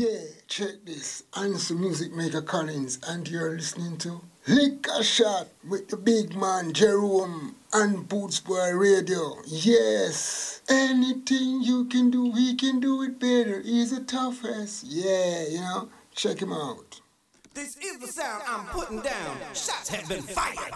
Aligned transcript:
Yeah, 0.00 0.24
check 0.48 0.86
this. 0.86 1.24
I'm 1.34 1.58
some 1.58 1.82
music 1.82 2.10
maker 2.10 2.40
Collins, 2.40 2.98
and 3.06 3.28
you're 3.28 3.50
listening 3.50 3.98
to 3.98 4.22
a 4.98 5.04
Shot 5.04 5.48
with 5.68 5.88
the 5.88 5.98
big 5.98 6.34
man 6.34 6.72
Jerome 6.72 7.56
and 7.74 8.08
Boots 8.08 8.40
Boy 8.40 8.70
Radio. 8.70 9.34
Yes, 9.46 10.62
anything 10.70 11.60
you 11.60 11.84
can 11.84 12.10
do, 12.10 12.32
he 12.32 12.54
can 12.56 12.80
do 12.80 13.02
it 13.02 13.20
better. 13.20 13.60
He's 13.60 13.90
the 13.90 14.02
toughest. 14.02 14.84
Yeah, 14.84 15.46
you 15.46 15.60
know, 15.60 15.90
check 16.14 16.38
him 16.38 16.54
out. 16.54 17.02
This 17.52 17.76
is 17.76 17.98
the 17.98 18.06
sound 18.06 18.42
I'm 18.48 18.64
putting 18.68 19.02
down. 19.02 19.36
Shots 19.52 19.90
have 19.90 20.08
been 20.08 20.22
fired. 20.22 20.72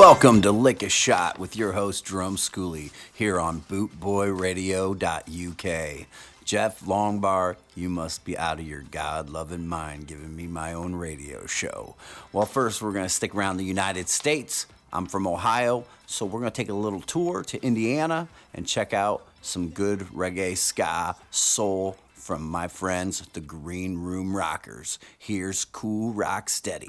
Welcome 0.00 0.40
to 0.42 0.50
Lick 0.50 0.82
a 0.82 0.88
Shot 0.88 1.38
with 1.38 1.56
your 1.56 1.72
host 1.72 2.06
Jerome 2.06 2.36
Schooley 2.36 2.90
here 3.12 3.38
on 3.38 3.60
bootboyradio.uk. 3.60 6.06
Jeff 6.42 6.80
Longbar, 6.80 7.56
you 7.76 7.90
must 7.90 8.24
be 8.24 8.38
out 8.38 8.58
of 8.58 8.66
your 8.66 8.80
God 8.80 9.28
loving 9.28 9.68
mind 9.68 10.06
giving 10.06 10.34
me 10.34 10.46
my 10.46 10.72
own 10.72 10.94
radio 10.94 11.44
show. 11.44 11.96
Well, 12.32 12.46
first, 12.46 12.80
we're 12.80 12.92
going 12.92 13.04
to 13.04 13.10
stick 13.10 13.34
around 13.34 13.58
the 13.58 13.64
United 13.64 14.08
States. 14.08 14.64
I'm 14.90 15.04
from 15.04 15.26
Ohio, 15.26 15.84
so 16.06 16.24
we're 16.24 16.40
going 16.40 16.50
to 16.50 16.56
take 16.56 16.70
a 16.70 16.74
little 16.74 17.02
tour 17.02 17.42
to 17.42 17.62
Indiana 17.62 18.26
and 18.54 18.66
check 18.66 18.94
out 18.94 19.26
some 19.42 19.68
good 19.68 19.98
reggae, 20.14 20.56
ska, 20.56 21.14
soul 21.30 21.98
from 22.14 22.42
my 22.42 22.68
friends, 22.68 23.20
the 23.34 23.42
Green 23.42 23.98
Room 23.98 24.34
Rockers. 24.34 24.98
Here's 25.18 25.66
Cool 25.66 26.14
Rock 26.14 26.48
Steady. 26.48 26.88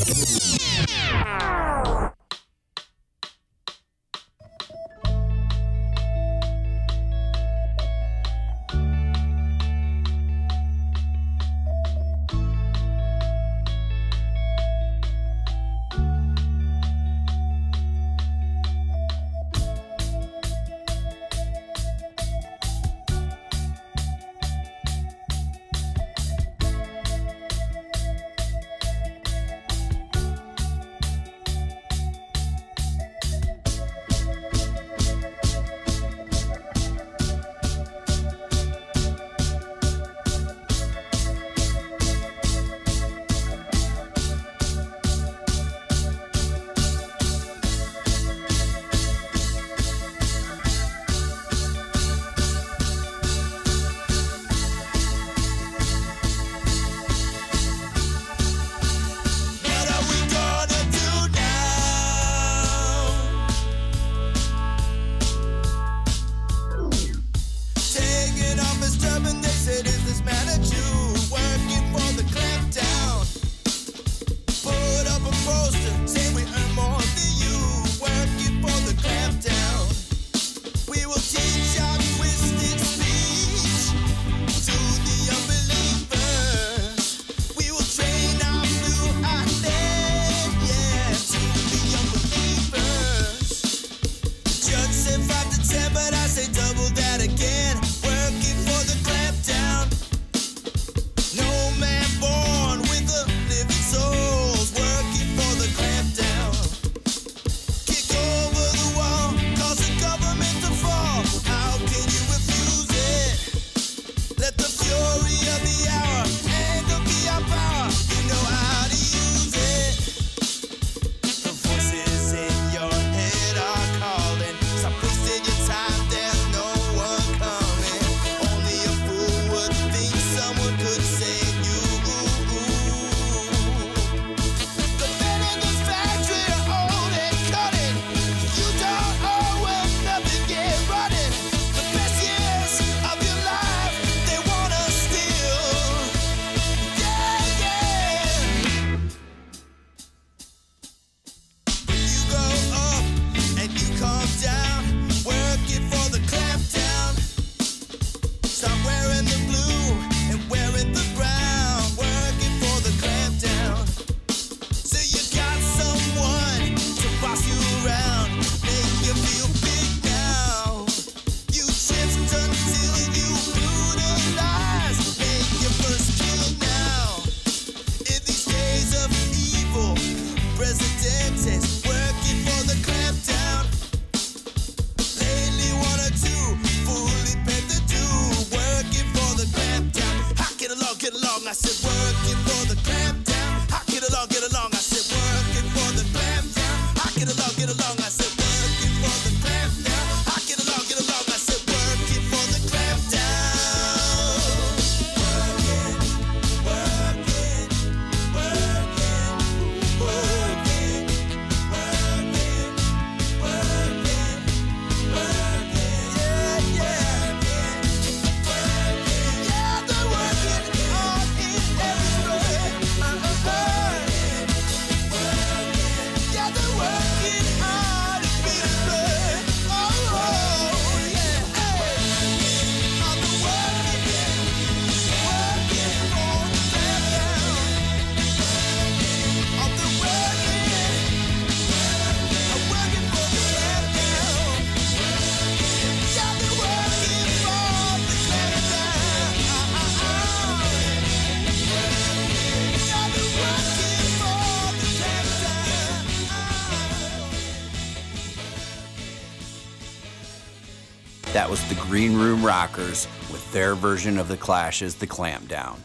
Green 261.91 262.15
Room 262.15 262.41
Rockers 262.41 263.05
with 263.33 263.51
their 263.51 263.75
version 263.75 264.17
of 264.17 264.29
the 264.29 264.37
Clash's 264.37 264.95
The 264.95 265.05
Clampdown. 265.05 265.75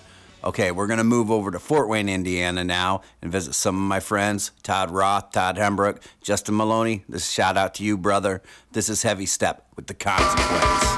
Okay, 0.45 0.71
we're 0.71 0.87
going 0.87 0.99
to 0.99 1.05
move 1.05 1.33
over 1.33 1.51
to 1.51 1.59
Fort 1.59 1.89
Wayne, 1.89 2.09
Indiana 2.09 2.63
now 2.63 3.01
and 3.21 3.33
visit 3.33 3.55
some 3.55 3.75
of 3.75 3.83
my 3.83 3.99
friends 3.99 4.53
Todd 4.63 4.93
Roth, 4.93 5.33
Todd 5.33 5.59
Hembrook, 5.59 6.01
Justin 6.23 6.57
Maloney. 6.57 7.03
This 7.09 7.23
is 7.23 7.33
shout 7.33 7.57
out 7.57 7.75
to 7.75 7.85
you, 7.85 7.99
brother. 7.99 8.41
This 8.71 8.89
is 8.89 9.03
Heavy 9.03 9.27
Step 9.27 9.67
with 9.75 9.89
The 9.89 9.95
Consequence. 9.95 10.96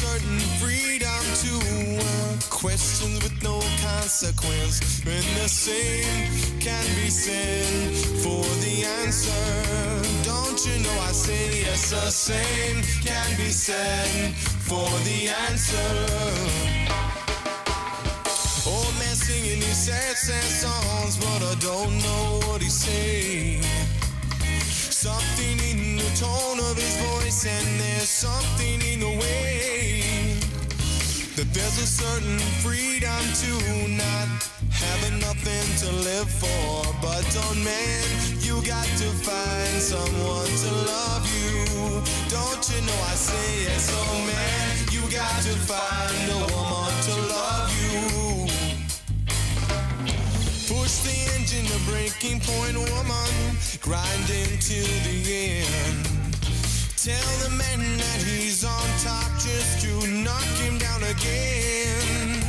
Certain 0.00 0.38
freedom 0.56 1.22
to 1.44 1.52
uh, 2.00 2.36
questions 2.48 3.22
with 3.22 3.36
no 3.42 3.60
consequence. 3.84 5.04
When 5.04 5.24
the 5.40 5.48
same 5.48 6.24
can 6.58 6.84
be 6.96 7.10
said 7.10 7.92
for 8.22 8.44
the 8.64 8.76
answer. 9.02 9.44
Don't 10.24 10.58
you 10.66 10.76
know 10.84 10.96
I 11.08 11.12
say 11.12 11.60
yes, 11.66 11.90
the 11.90 12.10
same 12.10 12.80
can 13.04 13.36
be 13.36 13.50
said 13.50 14.34
for 14.68 14.88
the 15.08 15.20
answer. 15.48 15.92
Old 18.66 18.94
man 19.00 19.16
singing 19.16 19.60
these 19.60 19.82
sad, 19.86 20.16
sad 20.16 20.48
songs, 20.64 21.16
but 21.18 21.40
I 21.52 21.54
don't 21.60 21.94
know 22.06 22.40
what 22.46 22.62
he's 22.62 22.72
saying. 22.72 23.79
Something 25.00 25.58
in 25.70 25.96
the 25.96 26.10
tone 26.14 26.60
of 26.60 26.76
his 26.76 26.94
voice, 26.98 27.46
and 27.46 27.80
there's 27.80 28.10
something 28.10 28.82
in 28.82 29.00
the 29.00 29.08
way 29.08 30.02
that 31.36 31.48
there's 31.54 31.78
a 31.80 31.86
certain 31.86 32.38
freedom 32.60 33.24
to 33.40 33.88
not 33.96 34.28
having 34.68 35.18
nothing 35.20 35.66
to 35.80 35.88
live 36.04 36.28
for. 36.28 36.84
But 37.00 37.24
don't 37.32 37.64
man, 37.64 38.04
you 38.44 38.60
got 38.60 38.84
to 39.00 39.08
find 39.24 39.80
someone 39.80 40.52
to 40.68 40.70
love 40.92 41.24
you. 41.32 41.64
Don't 42.28 42.60
you 42.68 42.84
know 42.84 43.00
I 43.08 43.16
say 43.16 43.64
yes, 43.72 43.88
oh 43.96 44.18
man, 44.28 44.84
you 44.92 45.00
got 45.08 45.40
to 45.48 45.56
find 45.64 46.28
a 46.28 46.39
breaking 51.90 52.40
point, 52.40 52.76
woman, 52.76 53.30
grinding 53.80 54.58
to 54.68 54.80
the 55.06 55.18
end. 55.58 55.98
Tell 56.96 57.30
the 57.44 57.50
man 57.50 57.80
that 57.98 58.20
he's 58.22 58.64
on 58.64 58.88
top 59.02 59.30
just 59.40 59.82
to 59.82 60.06
knock 60.24 60.50
him 60.62 60.78
down 60.78 61.02
again. 61.02 62.42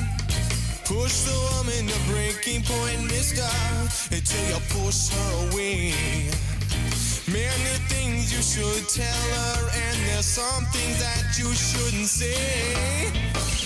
Push 0.85 1.15
the 1.29 1.37
woman 1.49 1.87
to 1.87 1.99
breaking 2.11 2.61
point, 2.63 3.01
mister, 3.09 3.49
until 4.11 4.43
you 4.51 4.61
push 4.75 5.09
her 5.09 5.31
away. 5.47 5.93
Many 7.31 7.75
things 7.87 8.33
you 8.33 8.41
should 8.43 8.85
tell 8.89 9.25
her, 9.39 9.69
and 9.73 9.97
there's 10.07 10.25
some 10.25 10.65
things 10.75 10.99
that 10.99 11.37
you 11.39 11.49
shouldn't 11.53 12.07
say. 12.07 13.07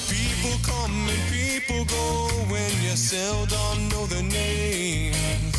People 0.08 0.58
come 0.64 1.10
and 1.10 1.24
people 1.34 1.84
go 1.86 2.30
when 2.52 2.72
you 2.84 2.96
seldom 2.96 3.90
know 3.90 4.06
the 4.06 4.22
names. 4.22 5.55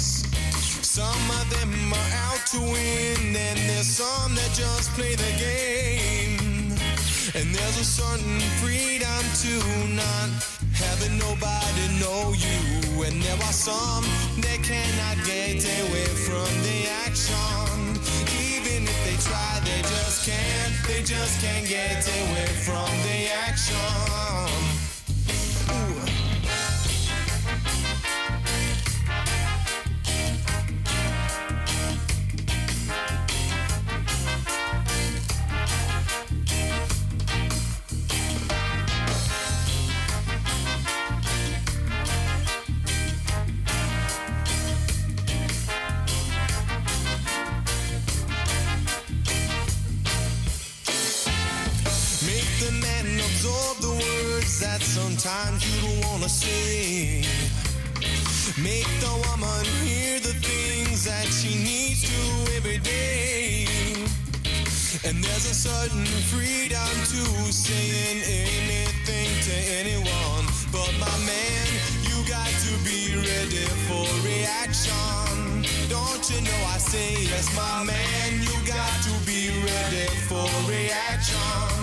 Some 0.96 1.30
of 1.30 1.50
them 1.50 1.92
are 1.92 2.10
out 2.24 2.46
to 2.52 2.58
win, 2.58 3.36
and 3.36 3.58
there's 3.68 3.86
some 3.86 4.34
that 4.34 4.50
just 4.54 4.88
play 4.92 5.14
the 5.14 5.32
game. 5.36 6.72
And 7.36 7.54
there's 7.54 7.76
a 7.76 7.84
certain 7.84 8.40
freedom 8.64 9.20
to 9.44 9.52
not 9.92 10.32
having 10.72 11.18
nobody 11.18 11.84
know 12.00 12.32
you. 12.32 13.04
And 13.04 13.20
there 13.20 13.36
are 13.36 13.52
some 13.52 14.04
that 14.40 14.64
cannot 14.64 15.22
get 15.26 15.60
away 15.84 16.08
from 16.24 16.48
the 16.64 16.88
action. 17.04 18.00
Even 18.32 18.88
if 18.88 18.98
they 19.04 19.20
try, 19.20 19.60
they 19.68 19.82
just 19.82 20.24
can't. 20.24 20.72
They 20.88 21.02
just 21.02 21.42
can't 21.42 21.68
get 21.68 22.08
away 22.08 22.46
from 22.64 22.88
the 23.04 23.28
action. 23.44 23.76
Ooh. 25.76 26.05
Make 58.62 58.88
the 59.00 59.12
woman 59.28 59.66
hear 59.84 60.18
the 60.18 60.32
things 60.32 61.04
that 61.04 61.26
she 61.28 61.60
needs 61.60 62.08
to 62.08 62.56
every 62.56 62.78
day. 62.78 63.66
And 65.04 65.22
there's 65.22 65.44
a 65.44 65.52
certain 65.52 66.06
freedom 66.32 66.88
to 67.12 67.52
saying 67.52 68.24
anything 68.24 69.28
to 69.44 69.56
anyone. 69.76 70.48
But 70.72 70.88
my 70.96 71.16
man, 71.28 71.68
you 72.08 72.16
got 72.24 72.48
to 72.48 72.72
be 72.80 73.12
ready 73.12 73.68
for 73.92 74.08
reaction. 74.24 75.60
Don't 75.92 76.24
you 76.32 76.40
know 76.40 76.60
I 76.72 76.78
say 76.80 77.12
yes, 77.28 77.52
my 77.52 77.84
man, 77.84 78.40
you 78.40 78.56
got 78.64 78.96
to 79.04 79.12
be 79.28 79.52
ready 79.52 80.08
for 80.32 80.48
reaction. 80.64 81.76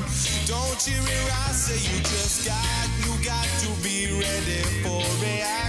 Don't 0.49 0.81
you 0.89 0.97
hear 0.97 1.29
I 1.45 1.51
say 1.53 1.77
you 1.77 2.01
just 2.01 2.47
got, 2.47 2.89
you 3.05 3.13
got 3.23 3.45
to 3.61 3.69
be 3.85 4.09
ready 4.09 4.65
for 4.81 5.05
reaction. 5.21 5.62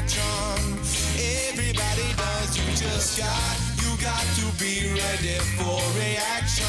You 3.04 3.92
got, 4.02 4.24
to 4.36 4.46
be 4.58 4.88
ready 4.88 5.36
for 5.58 5.78
reaction. 5.94 6.64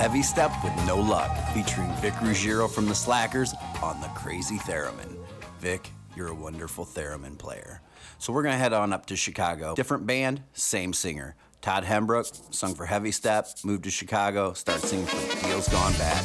Heavy 0.00 0.22
Step 0.22 0.50
with 0.64 0.72
No 0.86 0.98
Luck, 0.98 1.30
featuring 1.52 1.92
Vic 1.96 2.14
Ruggiero 2.22 2.66
from 2.68 2.86
The 2.86 2.94
Slackers 2.94 3.54
on 3.82 4.00
the 4.00 4.06
Crazy 4.08 4.56
Theremin. 4.60 5.18
Vic, 5.58 5.90
you're 6.16 6.28
a 6.28 6.34
wonderful 6.34 6.86
theremin 6.86 7.36
player. 7.36 7.82
So 8.16 8.32
we're 8.32 8.42
going 8.42 8.54
to 8.54 8.58
head 8.58 8.72
on 8.72 8.94
up 8.94 9.04
to 9.06 9.16
Chicago. 9.16 9.74
Different 9.74 10.06
band, 10.06 10.42
same 10.54 10.94
singer. 10.94 11.36
Todd 11.60 11.84
Hembrook 11.84 12.28
sung 12.50 12.74
for 12.74 12.86
Heavy 12.86 13.12
Step, 13.12 13.46
moved 13.62 13.84
to 13.84 13.90
Chicago, 13.90 14.54
started 14.54 14.86
singing 14.86 15.04
for 15.04 15.46
Deals 15.46 15.68
Gone 15.68 15.92
Bad. 15.92 16.24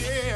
yeah. 0.00 0.35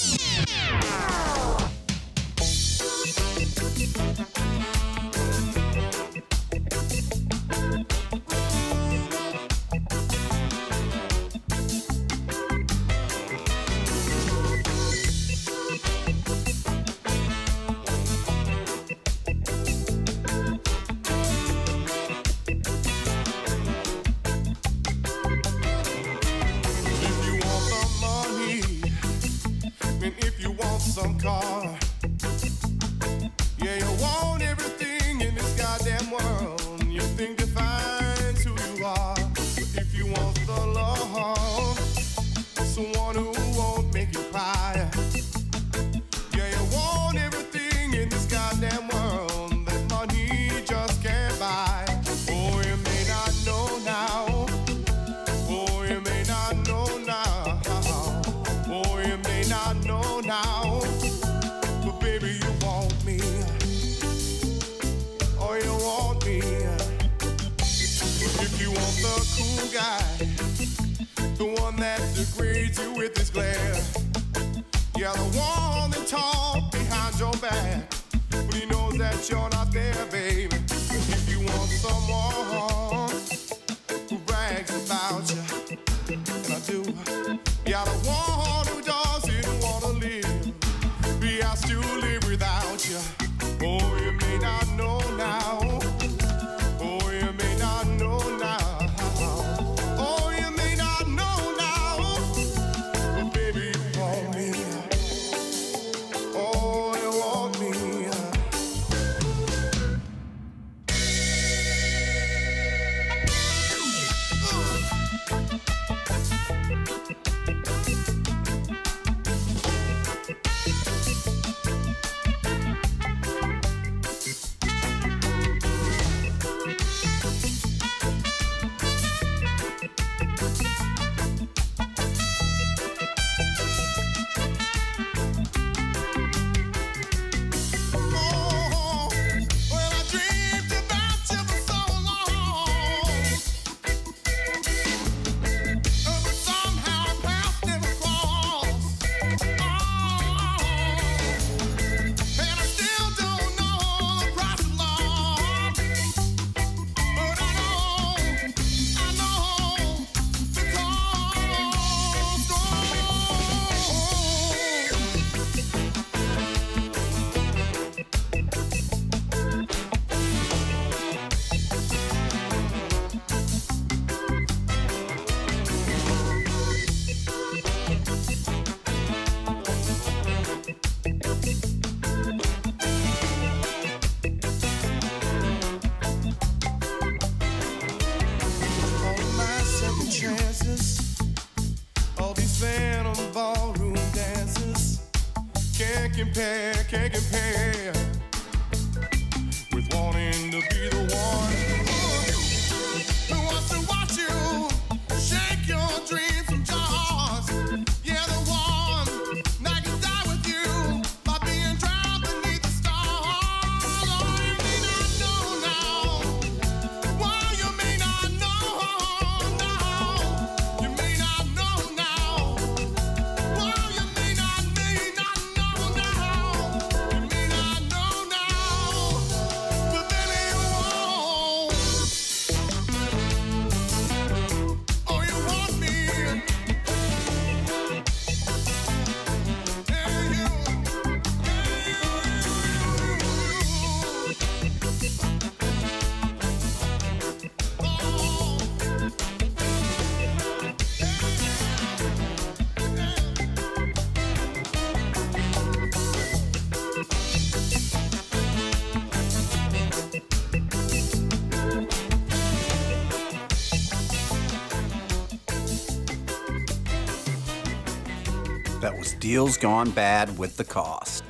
was 269.01 269.13
deals 269.13 269.57
gone 269.57 269.89
bad 269.89 270.37
with 270.37 270.55
the 270.57 270.63
cost. 270.63 271.23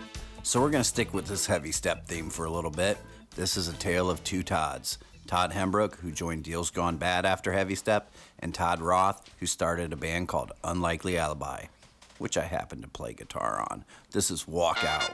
So 0.43 0.59
we're 0.59 0.71
going 0.71 0.83
to 0.83 0.89
stick 0.89 1.13
with 1.13 1.25
this 1.25 1.45
heavy 1.45 1.71
step 1.71 2.05
theme 2.05 2.29
for 2.29 2.43
a 2.43 2.49
little 2.49 2.69
bit. 2.69 2.97
This 3.37 3.55
is 3.55 3.69
a 3.69 3.73
tale 3.73 4.09
of 4.09 4.21
two 4.25 4.43
Todds. 4.43 4.97
Todd 5.25 5.53
Hembrook, 5.53 5.95
who 5.99 6.11
joined 6.11 6.43
Deals 6.43 6.69
Gone 6.69 6.97
Bad 6.97 7.25
after 7.25 7.53
Heavy 7.53 7.75
Step, 7.75 8.11
and 8.39 8.53
Todd 8.53 8.81
Roth, 8.81 9.23
who 9.39 9.45
started 9.45 9.93
a 9.93 9.95
band 9.95 10.27
called 10.27 10.51
Unlikely 10.65 11.17
Alibi, 11.17 11.67
which 12.17 12.35
I 12.35 12.43
happen 12.43 12.81
to 12.81 12.89
play 12.89 13.13
guitar 13.13 13.65
on. 13.71 13.85
This 14.11 14.29
is 14.29 14.45
Walk 14.45 14.83
Out. 14.83 15.13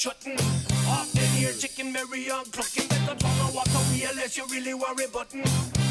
shutting. 0.00 0.40
Off 0.88 1.14
in 1.14 1.28
here, 1.36 1.52
chicken 1.52 1.92
berry 1.92 2.30
on 2.30 2.44
clucking. 2.46 2.88
Better 2.88 3.14
turn 3.16 3.38
and 3.44 3.54
walk 3.54 3.68
away 3.68 4.06
unless 4.08 4.34
you 4.34 4.44
really 4.50 4.72
worry 4.72 5.06
button. 5.12 5.44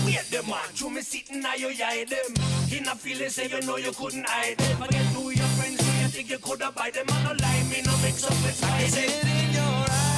Wait 0.04 0.26
them 0.32 0.52
on, 0.52 0.70
through 0.74 0.90
me 0.90 1.02
sitting 1.02 1.42
now 1.42 1.54
you 1.54 1.70
hide 1.78 2.10
them. 2.10 2.32
In 2.76 2.88
a 2.88 2.96
feeling 2.96 3.30
say 3.30 3.48
you 3.48 3.62
know 3.62 3.78
you 3.78 3.92
couldn't 3.92 4.28
hide 4.28 4.56
it. 4.58 4.76
Forget 4.82 5.06
who 5.14 5.30
your 5.30 5.52
friends 5.58 5.78
do 5.78 5.92
you 6.02 6.08
think 6.08 6.30
you 6.32 6.40
could 6.40 6.62
have 6.62 6.74
buy 6.74 6.90
them. 6.90 7.06
I 7.08 7.24
no 7.24 7.34
lie, 7.40 7.64
me 7.70 7.82
no 7.86 7.96
mix 8.02 8.24
up 8.24 8.34
it's 8.50 8.62
hiding. 8.64 8.98
It 8.98 9.24
in 9.24 9.54
your 9.54 9.64
eyes? 9.64 10.09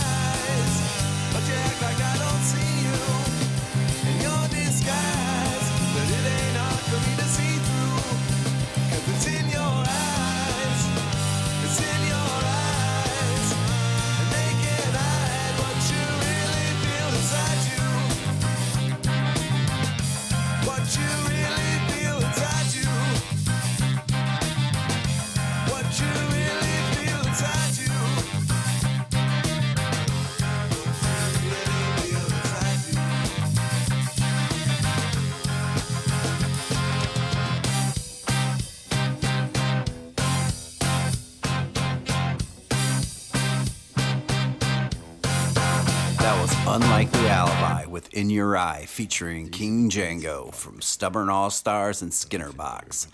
Alibi 47.32 47.86
with 47.86 48.13
In 48.13 48.30
Your 48.30 48.58
Eye 48.58 48.84
featuring 48.86 49.52
King 49.52 49.89
Django 49.89 50.54
from 50.54 50.82
Stubborn 50.82 51.30
All 51.30 51.50
Stars 51.50 52.02
and 52.02 52.13
Skinner 52.13 52.52
Box. 52.52 53.08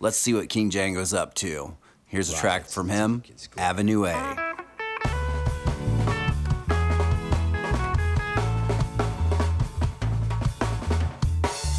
Let's 0.00 0.16
see 0.16 0.34
what 0.34 0.48
King 0.48 0.72
Django's 0.72 1.14
up 1.14 1.34
to. 1.34 1.76
Here's 2.04 2.32
a 2.32 2.36
track 2.36 2.66
from 2.66 2.88
him, 2.88 3.22
Avenue 3.56 4.06
A. 4.06 4.12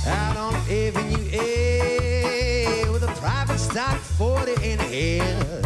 out 0.07 0.37
on 0.37 0.53
Avenue 0.69 1.29
A 1.33 2.89
with 2.89 3.03
a 3.03 3.13
private 3.19 3.59
stock 3.59 3.97
40 3.97 4.53
in 4.63 4.79
hand. 4.79 5.65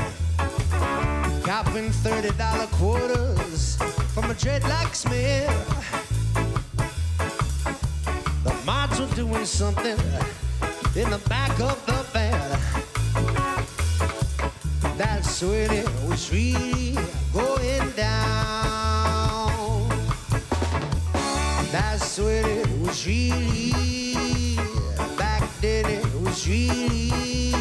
Copping 1.46 1.92
$30 1.92 2.72
quarters 2.72 3.76
from 4.16 4.32
a 4.32 4.34
dreadlock 4.34 4.96
smith. 4.96 6.05
Were 8.98 9.08
doing 9.14 9.46
something 9.46 9.98
in 10.96 11.10
the 11.10 11.22
back 11.28 11.60
of 11.60 11.86
the 11.86 12.02
van. 12.14 12.60
That's 14.98 15.42
when 15.42 15.70
it 15.70 15.90
was 16.08 16.32
really 16.32 16.98
going 17.34 17.92
down. 17.92 19.90
That's 21.74 22.18
when 22.18 22.46
it 22.46 22.70
was 22.80 23.06
really 23.06 24.56
back 25.18 25.44
then 25.60 25.86
it 25.88 26.06
was 26.22 26.48
really 26.48 27.52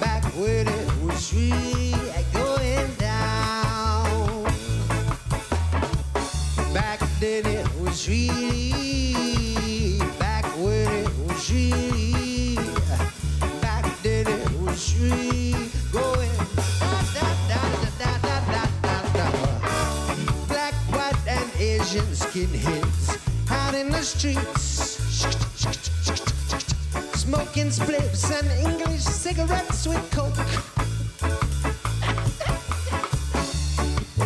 back 0.00 0.24
when 0.34 0.66
it 0.66 1.02
was 1.04 1.34
really 1.34 1.94
going 2.32 2.94
down. 2.94 4.44
Back 6.72 7.00
then 7.20 7.44
it 7.44 7.68
was 7.78 8.08
really 8.08 8.39
Asian 22.30 22.48
skinheads 22.48 23.50
out 23.50 23.74
in 23.74 23.90
the 23.90 24.02
streets. 24.02 24.90
Smoking 27.18 27.68
spliffs 27.68 28.30
and 28.30 28.48
English 28.68 29.02
cigarettes 29.02 29.86
with 29.86 30.10
coke. 30.10 30.34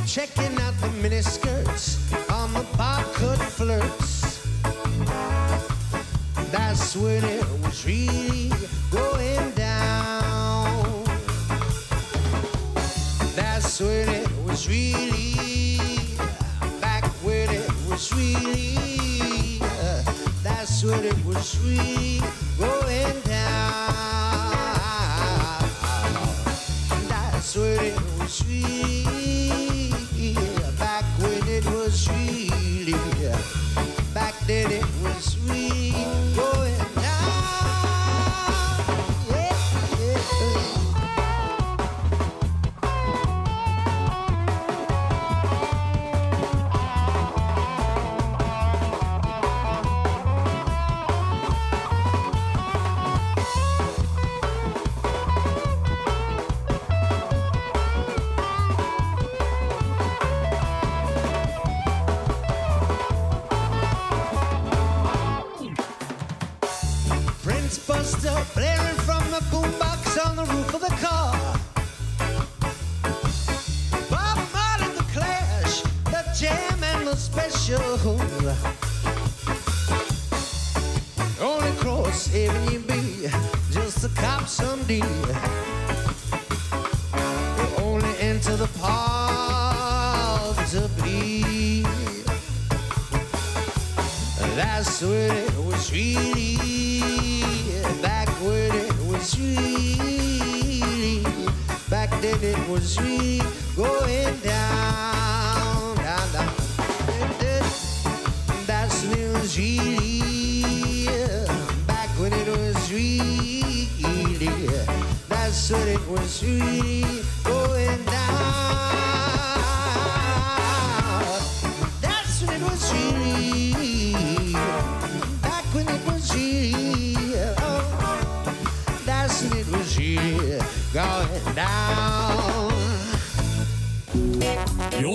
Checking 0.06 0.58
out 0.60 0.74
the 0.80 0.88
miniskirts 1.02 1.98
on 2.30 2.52
the 2.52 2.64
barcode 2.76 3.38
flirts. 3.38 4.42
That's 6.50 6.96
when 6.96 7.24
it 7.24 7.46
was 7.62 7.86
really 7.86 8.50
going 8.90 9.50
down. 9.52 11.04
That's 13.34 13.80
when 13.80 14.08
it 14.08 14.28
was 14.46 14.68
really 14.68 15.13
sweet. 21.42 22.13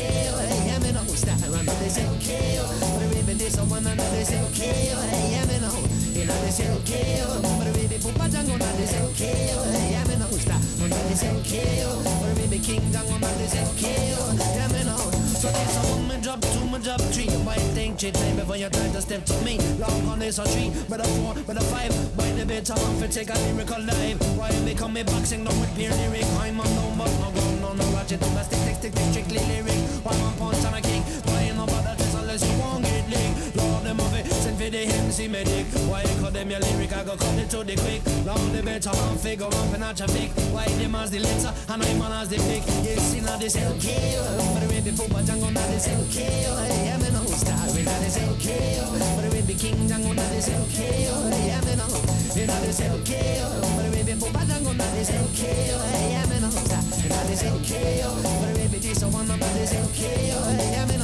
okay, 0.00 0.30
oh 0.32 0.38
hey, 0.38 0.74
I'm 0.74 0.82
in 0.84 0.96
a 0.96 0.98
hole. 0.98 1.14
Stop 1.14 1.42
and 1.42 1.68
they 1.68 1.88
say 1.88 2.08
okay. 2.16 2.58
But 2.80 3.04
a 3.04 3.08
baby, 3.14 3.34
this 3.34 3.56
a 3.56 3.64
they 3.64 4.24
say 4.24 4.40
hey, 4.54 5.40
I'm 5.40 5.50
in 5.50 5.64
a 5.64 5.68
hole. 5.68 5.88
You 6.16 6.24
know 6.26 6.40
they 6.42 6.50
say 6.50 6.70
okay, 6.78 7.22
oh. 7.26 7.40
But 7.58 7.68
a 7.68 7.72
baby, 7.72 7.96
Papa 8.00 8.28
Django, 8.28 8.58
they 8.76 8.86
say 8.86 9.02
hey, 9.14 9.96
I'm 9.96 10.10
in 10.10 10.22
a 10.22 10.24
hole. 10.24 10.38
Stop 10.38 10.62
and 10.82 10.92
they 10.92 11.14
say 11.14 11.30
okay. 11.40 11.84
But 12.20 12.32
a 12.32 12.34
baby, 12.36 12.58
King 12.58 12.80
Django, 12.92 13.20
now 13.20 13.34
they 13.36 13.46
say 13.46 13.64
okay, 13.72 14.14
oh. 14.16 14.30
I'm 14.64 14.74
in 14.74 14.88
a 14.88 14.92
hole 14.92 15.19
so 15.40 15.48
there's 15.48 15.76
a 15.76 15.80
one 15.96 16.06
man 16.06 16.20
drop, 16.20 16.40
two 16.52 16.64
man 16.68 16.82
drop, 16.82 17.00
three. 17.12 17.24
You 17.24 17.38
might 17.40 17.64
think 17.72 17.98
cheap 17.98 18.12
time 18.12 18.36
before 18.36 18.56
you 18.56 18.68
try 18.68 18.88
to 18.92 19.00
step 19.00 19.24
to 19.24 19.34
me. 19.42 19.56
Long 19.78 20.06
on 20.08 20.18
this 20.18 20.38
a 20.38 20.44
three, 20.44 20.70
but 20.88 21.00
a 21.00 21.08
four, 21.16 21.34
but 21.46 21.56
a 21.56 21.64
five. 21.72 21.92
By 22.16 22.30
the 22.32 22.44
better 22.44 22.74
one 22.74 22.96
for 23.00 23.08
take 23.08 23.30
a 23.30 23.36
lyrical 23.48 23.80
dive. 23.86 24.20
Why 24.36 24.50
they 24.68 24.74
come 24.74 24.92
me 24.92 25.02
boxing 25.02 25.44
down 25.44 25.58
with 25.58 25.74
pure 25.76 25.92
lyric? 25.92 26.26
I'm 26.44 26.60
on 26.60 26.68
no 26.76 26.92
but 26.98 27.12
no 27.20 27.28
gun, 27.32 27.60
no 27.62 27.72
no 27.72 27.84
ratchet, 27.96 28.20
no 28.20 28.28
stick, 28.42 28.60
stick, 28.60 28.76
stick, 28.76 28.92
stick, 28.92 29.08
strictly 29.12 29.42
lyric. 29.48 29.80
One 30.04 30.20
one 30.20 30.36
punch 30.36 30.64
and 30.64 30.76
a 30.76 30.80
king. 30.82 31.02
Why 31.24 31.48
you 31.48 31.54
licked. 33.10 33.56
Lord 33.56 33.84
them 33.84 34.00
of 34.00 34.14
it, 34.14 34.26
send 34.30 34.58
me 34.58 34.70
dick. 34.70 35.66
Why 35.90 36.02
you 36.02 36.14
cut 36.20 36.32
them 36.32 36.50
your 36.50 36.60
lyric, 36.60 36.92
I 36.92 37.04
go 37.04 37.16
cut 37.16 37.38
it 37.38 37.50
to 37.50 37.64
the 37.64 37.76
quick. 37.76 38.02
Long 38.24 38.52
the 38.52 38.62
better 38.62 38.92
man 38.92 39.16
figure 39.18 39.46
up 39.46 39.72
and 39.74 39.80
not 39.80 39.96
traffic. 39.96 40.30
Why 40.54 40.66
them 40.78 40.94
as 40.94 41.10
the 41.10 41.18
letter, 41.18 41.52
and 41.68 41.82
I'm 41.82 41.98
man 41.98 42.12
as 42.12 42.28
the 42.28 42.36
pick. 42.36 42.64
Yes, 42.86 43.14
you 43.14 43.22
know 43.22 43.36
this 43.38 43.56
LK, 43.56 43.86
but 44.54 44.64
we 44.70 44.80
be 44.80 44.92
Papa 44.96 45.20
Django, 45.26 45.50
not 45.52 45.66
this 45.68 45.88
LK. 45.88 46.16
Yeah, 46.86 46.96
me 46.98 47.10
no 47.10 47.24
star, 47.26 47.66
we 47.74 47.82
not 47.82 48.00
this 48.00 48.18
LK. 48.18 48.46
But 49.16 49.32
we 49.34 49.40
be 49.42 49.54
King 49.54 49.88
Django, 49.88 50.14
not 50.14 50.30
this 50.30 50.48
LK. 50.48 50.78
Yeah, 50.78 51.60
me 51.66 51.74
no, 51.76 51.86
we 52.34 52.46
not 52.46 52.62
this 52.62 52.80
LK. 52.80 53.10
But 53.76 53.88
we 53.90 54.00
be 54.06 54.14
Papa 54.14 54.42
Django, 54.46 54.72
not 54.76 54.90
this 54.94 55.10
LK. 55.10 55.40
Yeah, 55.42 56.26
me 56.30 56.38
no 56.40 56.50
star, 56.50 56.82
we 57.02 57.08
not 57.10 57.26
this 57.26 57.42
LK. 57.42 57.70
But 58.22 58.50
we 58.56 58.64
be 58.68 58.78
this 58.78 59.02
one, 59.04 59.26
not 59.26 59.38
this 59.58 59.74
LK. 59.74 60.00
Yeah, 60.00 60.86
me 60.86 60.96
no. 60.96 60.99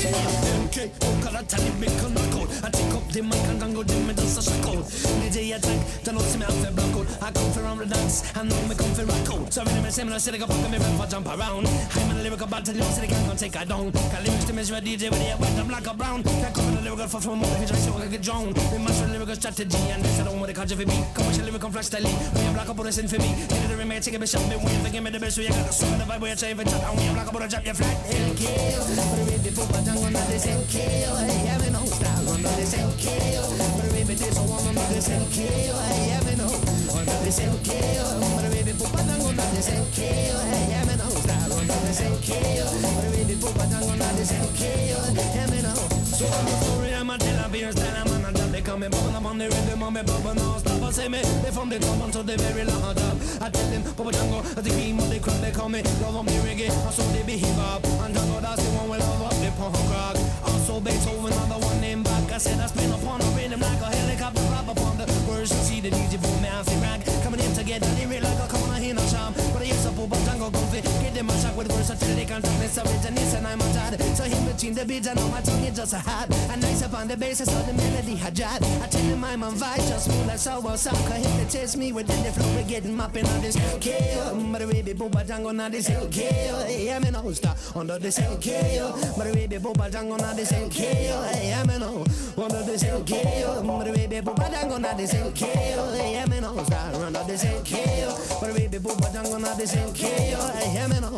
MK, 0.00 0.90
oh, 1.02 1.20
color 1.22 1.44
tell 1.44 1.60
me 1.76 1.86
can 1.86 2.14
knock 2.14 2.34
out. 2.40 2.48
I 2.64 2.70
take 2.70 2.94
up 2.94 3.06
the 3.12 3.20
mic 3.22 3.44
and 3.48 3.74
go 3.74 3.82
dim 3.82 4.06
me 4.06 4.14
just 4.14 4.38
a 4.38 4.42
shock 4.42 4.66
out. 4.72 4.84
DJ 5.20 5.56
attack, 5.56 6.12
know 6.12 6.20
see 6.20 6.38
me 6.38 6.44
out 6.44 6.56
for 6.56 6.72
block 6.72 6.96
out. 6.96 7.22
I 7.22 7.30
come 7.32 7.52
for 7.52 7.60
round 7.60 7.80
the 7.80 7.86
dance, 7.86 8.24
and 8.34 8.48
know 8.48 8.62
me 8.66 8.74
come 8.74 8.92
for 8.94 9.04
rock. 9.04 9.52
So 9.52 9.64
when 9.64 9.82
me 9.82 9.90
say 9.90 10.04
me 10.04 10.10
no 10.10 10.18
say 10.18 10.30
they 10.32 10.38
go 10.38 10.46
fuck 10.46 10.70
me 10.70 10.78
rap 10.78 10.96
for 10.96 11.06
jump 11.06 11.26
around. 11.28 11.66
I'm 11.68 12.10
a 12.16 12.22
lyrical 12.22 12.46
battle, 12.46 12.74
you 12.74 12.82
say 12.82 13.06
they 13.06 13.08
can't 13.08 13.38
take 13.38 13.56
I 13.56 13.64
down. 13.64 13.92
Can 13.92 14.24
lyrics 14.24 14.44
to 14.46 14.52
measure 14.52 14.74
a 14.74 14.80
DJ 14.80 15.10
with 15.10 15.20
the 15.20 15.36
wet 15.36 15.58
and 15.58 15.68
black 15.68 15.86
or 15.86 15.94
brown. 15.94 16.22
Can't 16.22 16.54
come 16.54 16.68
in 16.68 16.74
the 16.76 16.82
lyrical 16.82 17.08
for 17.08 17.20
from 17.20 17.38
more, 17.38 17.52
if 17.54 17.60
you 17.60 17.66
just 17.66 17.86
show 17.86 17.96
like 17.96 18.12
a 18.12 18.18
drone. 18.18 18.54
We 18.72 18.78
master 18.78 19.06
lyrical 19.08 19.34
strategy, 19.34 19.78
and 19.92 20.02
this 20.02 20.20
I 20.20 20.24
don't 20.24 20.40
want 20.40 20.48
to 20.48 20.56
catch 20.56 20.72
it 20.72 20.76
for 20.76 20.86
me. 20.86 20.96
Lyrical 21.40 21.70
flash 21.70 21.86
style. 21.86 22.04
We 22.04 22.40
have 22.40 22.54
black 22.54 22.68
up 22.68 22.78
on 22.78 22.86
the 22.86 22.92
sin 22.92 23.08
for 23.08 23.18
me. 23.18 23.34
Get 23.48 23.68
the 23.68 23.76
remake, 23.76 24.02
take 24.02 24.14
a 24.14 24.18
bit 24.18 24.28
shot 24.28 24.48
me. 24.48 24.56
Have 24.56 24.84
to 24.84 24.90
give 24.92 25.02
me 25.02 25.10
the 25.10 25.18
best, 25.18 25.36
so 25.36 25.42
you 25.42 25.48
got 25.48 25.66
to 25.66 25.72
swing 25.72 25.98
the 25.98 26.04
vibe, 26.04 26.20
we 26.20 26.30
are 26.30 26.36
trying 26.36 26.56
for 26.56 26.64
chat. 26.64 26.84
And 26.84 26.96
we 26.96 27.04
have 27.04 27.14
black 27.14 27.28
up 27.28 27.34
on 27.34 27.40
the 27.42 27.48
drop, 27.48 27.66
you 27.66 27.74
flat. 27.74 27.96
Kill. 28.36 28.80
But 28.96 29.18
we 29.26 29.38
be 29.42 29.50
Papa 29.50 29.89
Django, 29.90 30.12
not 30.12 30.26
this 30.28 30.44
hell 30.44 30.64
kill. 30.68 31.20
Yeah, 31.26 31.58
me 31.58 31.70
this 32.56 32.74
hell 32.74 32.94
kill. 32.96 33.42
But 33.58 33.92
we 33.92 34.04
be 34.04 34.14
this 34.14 34.38
one, 34.38 34.68
under 34.68 34.94
this 34.94 35.08
hell 35.08 35.26
kill. 35.32 35.78
Yeah, 36.06 36.22
me 36.22 36.36
no. 36.36 36.46
Kill. 37.66 38.20
But 38.20 38.50
we 38.54 38.62
be 38.62 38.72
Papa 38.78 39.02
Django, 39.02 39.34
not 39.34 39.50
this 39.50 39.68
hell 39.68 39.86
kill. 39.92 40.38
Yeah, 40.70 40.84
me 40.86 40.94
hell 41.98 42.18
kill. 42.22 42.70
But 42.82 43.10
we 43.16 43.24
be 43.24 43.34
Papa 43.40 43.64
Django, 43.66 43.98
not 43.98 44.14
this 44.14 44.30
hell 44.30 44.50
kill. 44.54 45.02
Yeah, 45.14 45.50
me 45.50 45.62
no. 45.62 45.74
So 46.06 46.26
I'm 46.26 46.46
a 46.46 46.50
story, 46.62 46.94
I'm 46.94 47.10
a 47.10 47.18
tell 47.18 47.48
beer 47.50 47.72
style, 47.72 48.06
I'm 48.06 48.24
a 48.24 48.32
job, 48.32 48.50
they 48.50 48.62
come 48.62 48.82
and 48.84 48.92
bubble 48.92 49.16
up 49.16 49.24
on 49.24 49.38
the 49.38 49.46
rhythm, 49.48 49.82
I'm 49.82 49.96
a 49.96 50.04
bubble, 50.04 50.34
no 50.34 50.69
I 50.82 50.90
say 50.92 51.08
me, 51.08 51.20
they 51.42 51.50
from 51.50 51.68
the 51.68 51.78
top 51.78 52.02
until 52.02 52.22
the 52.22 52.36
very 52.38 52.64
long 52.64 52.94
top. 52.94 53.16
I 53.40 53.48
tell 53.50 53.70
them, 53.70 53.82
Papa 53.94 54.10
Django, 54.10 54.42
the 54.56 54.70
cream 54.70 54.98
of 54.98 55.08
the 55.08 55.20
crowd, 55.20 55.40
they 55.40 55.52
call 55.52 55.68
me, 55.68 55.82
love 56.02 56.16
on 56.16 56.26
the 56.26 56.32
reggae, 56.42 56.70
I 56.70 56.90
saw 56.90 57.04
they 57.12 57.22
be 57.22 57.36
hip 57.38 57.54
hop, 57.56 57.84
and 57.84 58.14
Django, 58.14 58.40
that's 58.40 58.62
the 58.62 58.70
one 58.76 58.90
we 58.90 58.98
love 58.98 59.22
up 59.22 59.34
the 59.38 59.50
punk 59.56 59.76
rock. 59.90 60.16
Also 60.44 60.80
Beethoven, 60.80 61.32
another 61.32 61.64
one 61.64 61.80
named 61.80 62.04
back, 62.30 62.34
I 62.34 62.38
said 62.38 62.60
I 62.60 62.66
spin 62.66 62.90
upon 62.92 63.20
a 63.20 63.24
rhythm 63.36 63.60
like 63.60 63.80
a 63.80 63.86
helicopter, 63.86 64.42
drop 64.48 64.68
upon 64.68 64.96
the 64.98 65.06
words, 65.28 65.50
you 65.50 65.62
see 65.66 65.80
the 65.80 65.90
DJ 65.90 66.18
I 66.18 66.62
feel 66.62 66.80
rag, 66.80 67.04
coming 67.22 67.40
in 67.40 67.52
together, 67.54 67.86
they 67.96 68.06
real 68.06 68.22
like 68.22 68.38
a 68.38 68.46
come 68.48 68.62
on, 68.64 68.70
I 68.70 68.80
hear 68.80 68.94
no 68.94 69.04
charm, 69.10 69.34
but 69.52 69.62
I 69.62 69.64
used 69.64 69.82
to 69.84 69.92
Papa 69.92 70.16
Django, 70.26 70.52
go 70.52 70.60
fit, 70.70 70.84
get 70.84 71.14
them 71.14 71.30
a 71.30 71.38
shock 71.40 71.56
with 71.56 71.68
versatility, 71.72 72.24
this 72.24 72.78
originates, 72.78 73.34
and 73.34 73.46
I'm 73.46 73.60
a 73.60 73.64
dad, 73.72 74.00
so 74.16 74.24
in 74.24 74.44
between 74.46 74.74
the 74.74 74.84
beats, 74.84 75.08
I 75.08 75.14
know 75.14 75.28
my 75.28 75.40
tongue 75.40 75.64
is 75.64 75.76
just 75.76 75.92
a 75.94 75.98
hat, 75.98 76.28
and 76.50 76.60
nice 76.62 76.82
upon 76.82 77.08
the 77.08 77.16
basis 77.16 77.48
of 77.48 77.66
the 77.66 77.72
melody 77.72 78.14
I 78.22 78.30
jive. 78.30 78.82
I 78.82 78.86
tell 78.86 79.04
you 79.04 79.16
my 79.16 79.36
man 79.36 79.52
vibe 79.52 79.88
just 79.88 80.06
smooth 80.06 80.26
like 80.26 80.38
sour 80.38 80.76
soccer. 80.76 81.14
Hypnotize 81.14 81.76
me 81.76 81.92
within 81.92 82.22
the 82.22 82.32
flow, 82.32 82.48
we're 82.54 82.64
getting 82.64 82.96
mopping 82.96 83.26
on 83.26 83.40
this 83.40 83.56
kill. 83.80 84.34
But 84.52 84.68
baby 84.70 84.94
booba 84.94 85.24
jango 85.26 85.54
na 85.54 85.68
this 85.68 85.88
kill. 85.88 86.68
Yeah, 86.68 86.98
me 86.98 87.10
no 87.10 87.22
oh, 87.24 87.32
star 87.32 87.56
under 87.74 87.98
this 87.98 88.18
kill. 88.40 88.98
But 89.16 89.26
a 89.28 89.32
baby 89.32 89.56
booba 89.56 89.90
jango 89.90 90.18
na 90.20 90.32
this 90.34 90.50
kill. 90.70 91.24
Yeah, 91.42 91.64
me 91.64 91.78
no 91.78 92.04
oh. 92.06 92.29
Under 92.42 92.62
this 92.62 92.82
kill. 92.82 93.62
But 93.62 93.94
baby 93.94 94.20
booba 94.20 94.48
jango 94.50 94.80
na 94.80 94.94
this 94.94 95.12
kill. 95.34 95.94
Yeah, 95.96 96.26
me 96.26 96.40
no 96.40 96.56
star 96.64 96.94
under 96.94 97.24
this 97.24 97.42
kill. 97.64 98.16
But 98.40 98.54
baby 98.54 98.78
booba 98.78 99.12
jango 99.12 99.40
na 99.40 99.54
this 99.54 99.72
kill. 99.72 99.92
Yeah, 100.74 100.88
me 100.88 101.00
no. 101.00 101.10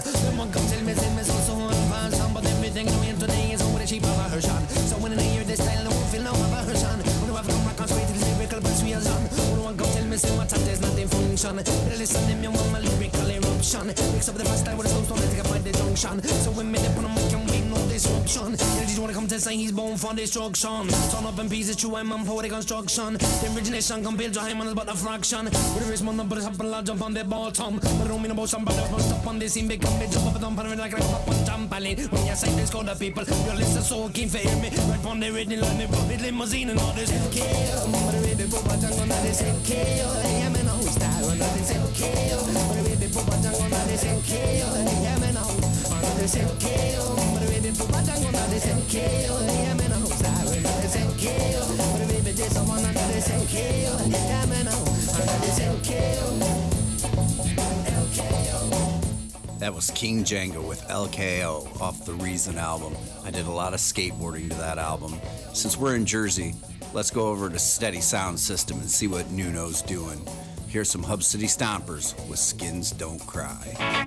Them 0.00 0.36
one 0.38 0.50
come 0.52 0.66
tell 0.66 0.82
me, 0.82 0.94
tell 0.94 1.14
me 1.14 1.22
so 1.22 1.34
so 1.46 1.54
on 1.54 1.72
fashion, 1.88 2.32
but 2.34 2.44
everything 2.46 2.86
doing 2.86 3.18
today 3.18 3.52
is 3.52 3.62
over 3.62 3.78
the 3.78 3.86
cheap 3.86 4.02
of 4.02 4.18
a 4.18 4.28
version. 4.28 4.68
So 4.88 4.96
when 4.98 5.18
I 5.18 5.22
hear 5.22 5.44
this 5.44 5.62
style, 5.62 5.86
I 5.86 5.88
won't 5.88 6.08
feel 6.10 6.22
no 6.22 6.32
of 6.32 6.52
a 6.52 6.62
version. 6.64 6.98
When 7.20 7.30
I 7.30 7.36
have 7.36 7.48
come 7.48 7.64
back 7.64 7.80
on 7.80 7.88
to 7.88 7.94
the 7.94 8.26
lyrical 8.34 8.60
persuasion. 8.60 9.20
When 9.52 9.62
one 9.62 9.76
come 9.76 9.90
tell 9.92 10.04
me, 10.04 10.16
say 10.16 10.36
my 10.36 10.46
tap 10.46 10.60
there's 10.60 10.80
nothing 10.80 10.89
function. 11.10 11.56
Listen 11.98 12.22
to 12.28 12.34
me, 12.36 12.48
want 12.48 12.70
my 12.72 12.80
lyrical 12.80 13.28
eruption. 13.28 13.86
Mix 14.14 14.28
up 14.28 14.36
the 14.36 14.44
first 14.44 14.62
style 14.64 14.76
with 14.76 14.86
the 14.86 14.92
slow 14.92 15.16
stone, 15.16 15.30
take 15.30 15.40
up 15.44 15.50
my 15.50 15.58
disjunction. 15.58 16.22
So 16.22 16.50
when 16.52 16.70
me 16.70 16.78
they 16.78 16.92
put 16.94 17.04
on 17.04 17.14
my 17.14 17.22
can 17.28 17.46
wait 17.46 17.64
no 17.66 17.76
disruption. 17.88 18.56
Just 18.56 18.98
wanna 18.98 19.12
come 19.12 19.26
tell 19.26 19.38
say 19.38 19.56
he's 19.56 19.72
born 19.72 19.96
for 19.96 20.14
destruction. 20.14 20.88
Turn 21.10 21.26
up 21.26 21.38
in 21.38 21.48
pieces, 21.48 21.76
true 21.76 21.96
I'm 21.96 22.12
on 22.12 22.24
poetic 22.24 22.52
construction. 22.52 23.14
The 23.14 23.52
origination 23.54 24.02
compared 24.04 24.34
to 24.34 24.40
him 24.40 24.58
but 24.74 24.88
a 24.88 24.96
fraction. 24.96 25.44
With 25.46 25.80
the 25.80 25.90
wrist, 25.90 26.04
man, 26.04 26.26
but 26.28 26.38
it's 26.38 26.46
up 26.46 26.60
and 26.60 26.86
jump 26.86 27.02
on 27.02 27.14
the 27.14 27.24
bottom. 27.24 27.78
But 27.80 28.04
I 28.04 28.08
don't 28.08 28.22
mean 28.22 28.30
about 28.32 28.48
somebody 28.48 28.78
else, 28.78 28.90
but 28.90 29.00
stop 29.00 29.26
on 29.26 29.38
this 29.38 29.54
scene, 29.54 29.68
become 29.68 29.98
me 29.98 30.06
jump 30.10 30.26
up 30.26 30.36
and 30.36 30.44
on 30.44 30.70
me 30.70 30.76
like 30.76 30.92
a 30.92 30.96
pop 30.96 31.28
on 31.28 31.34
trampoline. 31.46 32.10
When 32.12 32.26
you 32.26 32.34
say 32.34 32.52
this, 32.54 32.70
call 32.70 32.84
the 32.84 32.94
people, 32.94 33.24
your 33.24 33.54
listen 33.54 33.82
so 33.82 34.08
keen 34.10 34.28
for 34.28 34.38
hear 34.38 34.56
me. 34.56 34.70
Right 34.70 35.06
on 35.06 35.20
the 35.20 35.30
rhythm, 35.30 35.60
let 35.60 35.76
me 35.76 36.14
it 36.14 36.20
limousine 36.20 36.70
and 36.70 36.78
all 36.80 36.92
this. 36.92 37.10
Kill, 37.30 37.90
but 37.90 38.12
the 38.12 38.20
baby 38.36 38.50
pop 38.50 38.66
a 38.66 38.76
tango, 38.80 39.04
not 39.04 39.22
this 39.22 39.42
kill. 39.64 40.10
I 40.10 40.40
Yeah, 40.40 40.48
me 40.50 40.62
no 40.62 40.76
That 59.58 59.74
was 59.74 59.90
King 59.90 60.24
Django 60.24 60.66
with 60.66 60.82
LKO 60.88 61.80
off 61.80 62.04
the 62.06 62.14
Reason 62.14 62.56
album. 62.56 62.96
I 63.24 63.30
did 63.30 63.46
a 63.46 63.50
lot 63.50 63.74
of 63.74 63.80
skateboarding 63.80 64.48
to 64.50 64.56
that 64.56 64.78
album. 64.78 65.20
Since 65.52 65.76
we're 65.76 65.96
in 65.96 66.06
Jersey, 66.06 66.54
let's 66.92 67.10
go 67.10 67.28
over 67.28 67.50
to 67.50 67.58
Steady 67.58 68.00
Sound 68.00 68.40
System 68.40 68.80
and 68.80 68.90
see 68.90 69.06
what 69.06 69.30
Nuno's 69.30 69.82
doing. 69.82 70.20
Here's 70.70 70.88
some 70.88 71.02
Hub 71.02 71.24
City 71.24 71.46
Stompers 71.46 72.14
with 72.28 72.38
Skins 72.38 72.92
Don't 72.92 73.18
Cry. 73.26 74.06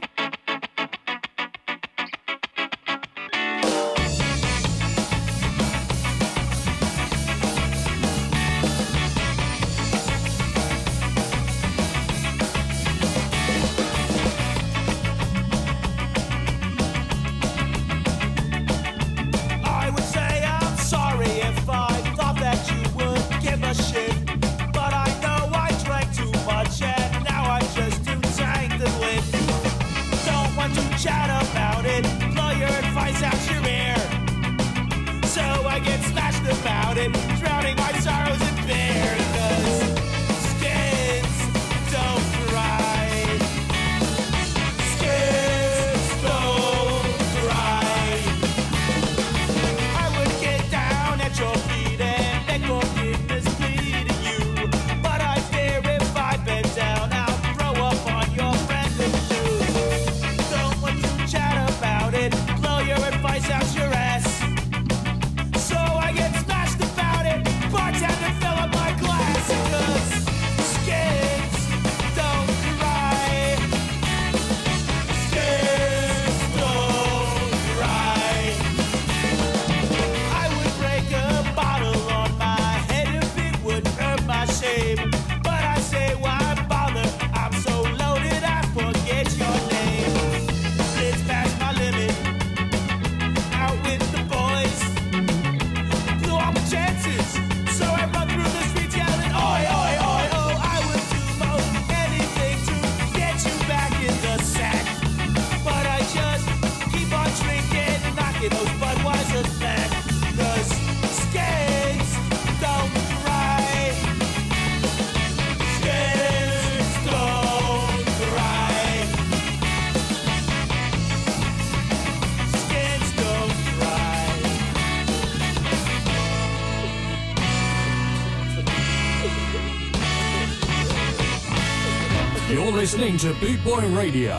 listening 133.04 133.34
to 133.34 133.46
Bootboy 133.46 133.98
Radio. 133.98 134.38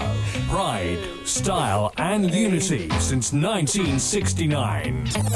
Pride, 0.49 0.99
style, 1.27 1.93
and 1.99 2.35
unity 2.35 2.89
since 2.99 3.33
1969. 3.33 5.34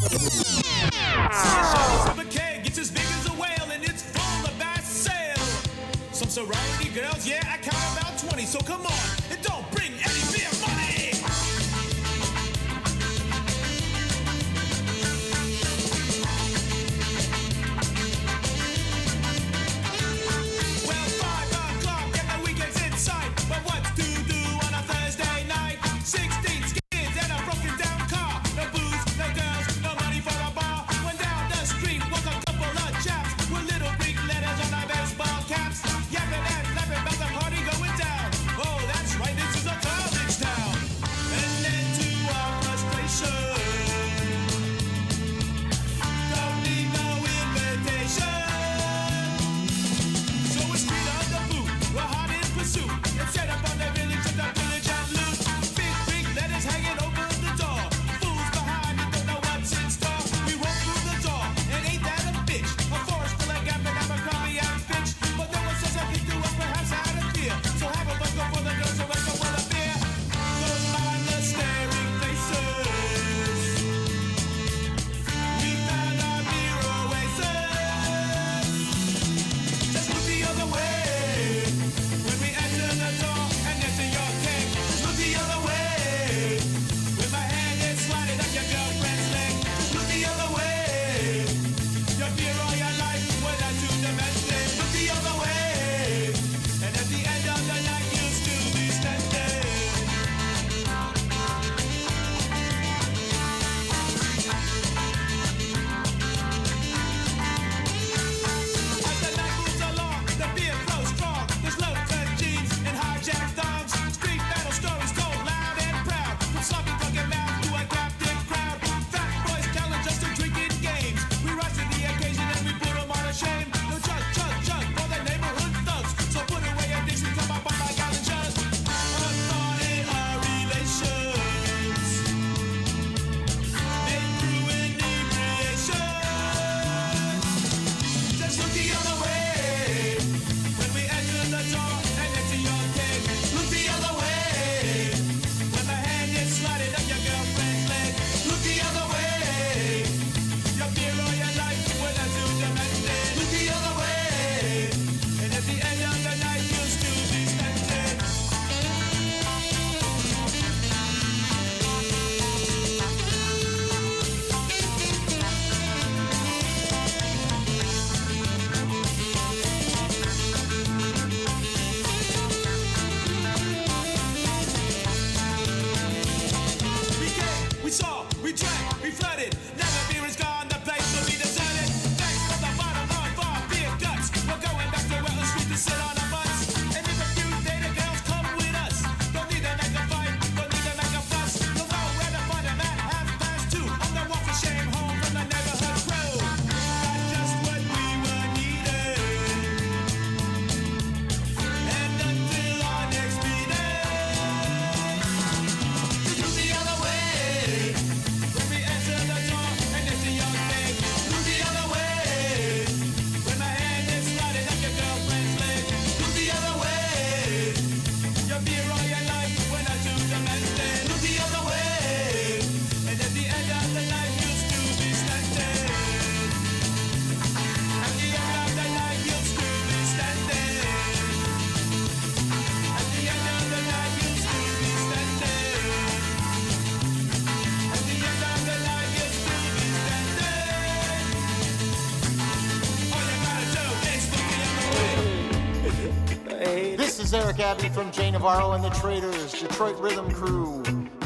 Scabby 247.58 247.88
from 247.88 248.12
Jay 248.12 248.30
Navarro 248.30 248.70
and 248.74 248.84
the 248.84 248.90
Traders, 248.90 249.50
Detroit 249.50 249.98
Rhythm 249.98 250.30
Crew, 250.30 250.74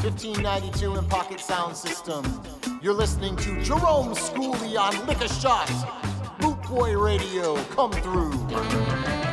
1592 0.01 0.95
and 0.95 1.07
Pocket 1.07 1.39
Sound 1.39 1.77
System. 1.77 2.25
You're 2.81 2.95
listening 2.95 3.35
to 3.35 3.61
Jerome 3.61 4.15
Schooley 4.15 4.75
on 4.75 5.05
Lick 5.05 5.21
a 5.21 5.29
Shot, 5.29 5.69
Boot 6.39 6.59
Boy 6.63 6.97
Radio. 6.97 7.55
Come 7.65 7.91
through. 7.91 9.32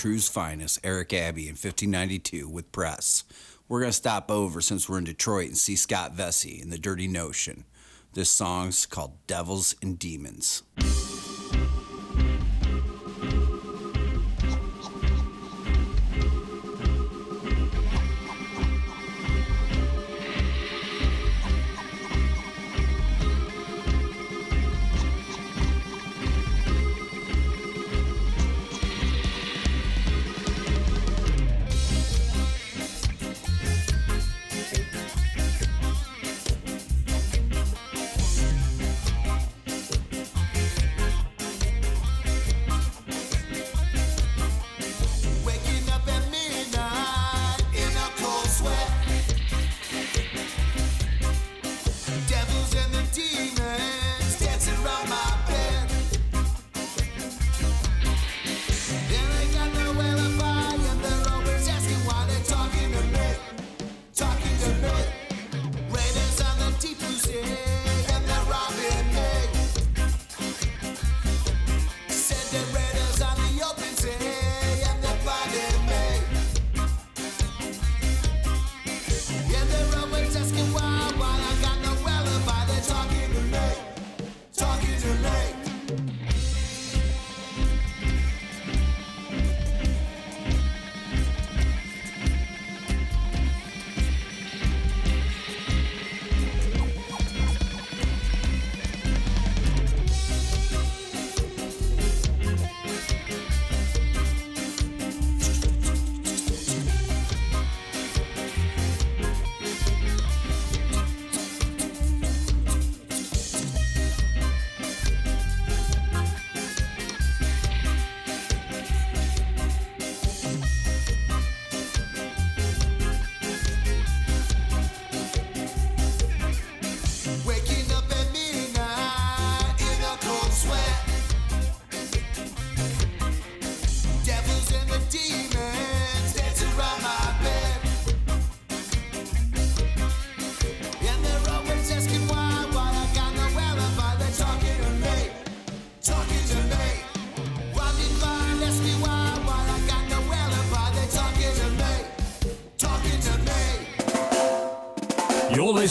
True's 0.00 0.30
finest, 0.30 0.78
Eric 0.82 1.12
Abbey, 1.12 1.42
in 1.42 1.56
1592 1.56 2.48
with 2.48 2.72
press. 2.72 3.22
We're 3.68 3.80
going 3.80 3.90
to 3.90 3.96
stop 3.96 4.30
over 4.30 4.62
since 4.62 4.88
we're 4.88 4.96
in 4.96 5.04
Detroit 5.04 5.48
and 5.48 5.58
see 5.58 5.76
Scott 5.76 6.14
Vesey 6.14 6.58
in 6.58 6.70
The 6.70 6.78
Dirty 6.78 7.06
Notion. 7.06 7.66
This 8.14 8.30
song's 8.30 8.86
called 8.86 9.18
Devils 9.26 9.74
and 9.82 9.98
Demons. 9.98 10.62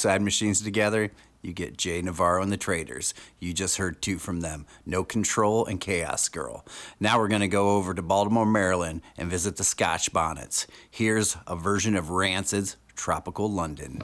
Suicide 0.00 0.22
Machines 0.22 0.62
together, 0.62 1.10
you 1.42 1.52
get 1.52 1.76
Jay 1.76 2.00
Navarro 2.00 2.42
and 2.42 2.50
the 2.50 2.56
Traders. 2.56 3.12
You 3.38 3.52
just 3.52 3.76
heard 3.76 4.00
two 4.00 4.16
from 4.16 4.40
them 4.40 4.64
No 4.86 5.04
Control 5.04 5.66
and 5.66 5.78
Chaos 5.78 6.26
Girl. 6.30 6.64
Now 6.98 7.18
we're 7.18 7.28
going 7.28 7.42
to 7.42 7.48
go 7.48 7.76
over 7.76 7.92
to 7.92 8.00
Baltimore, 8.00 8.46
Maryland 8.46 9.02
and 9.18 9.28
visit 9.28 9.56
the 9.56 9.64
Scotch 9.64 10.10
Bonnets. 10.10 10.66
Here's 10.90 11.36
a 11.46 11.54
version 11.54 11.96
of 11.96 12.08
Rancid's 12.08 12.78
Tropical 12.96 13.52
London. 13.52 14.00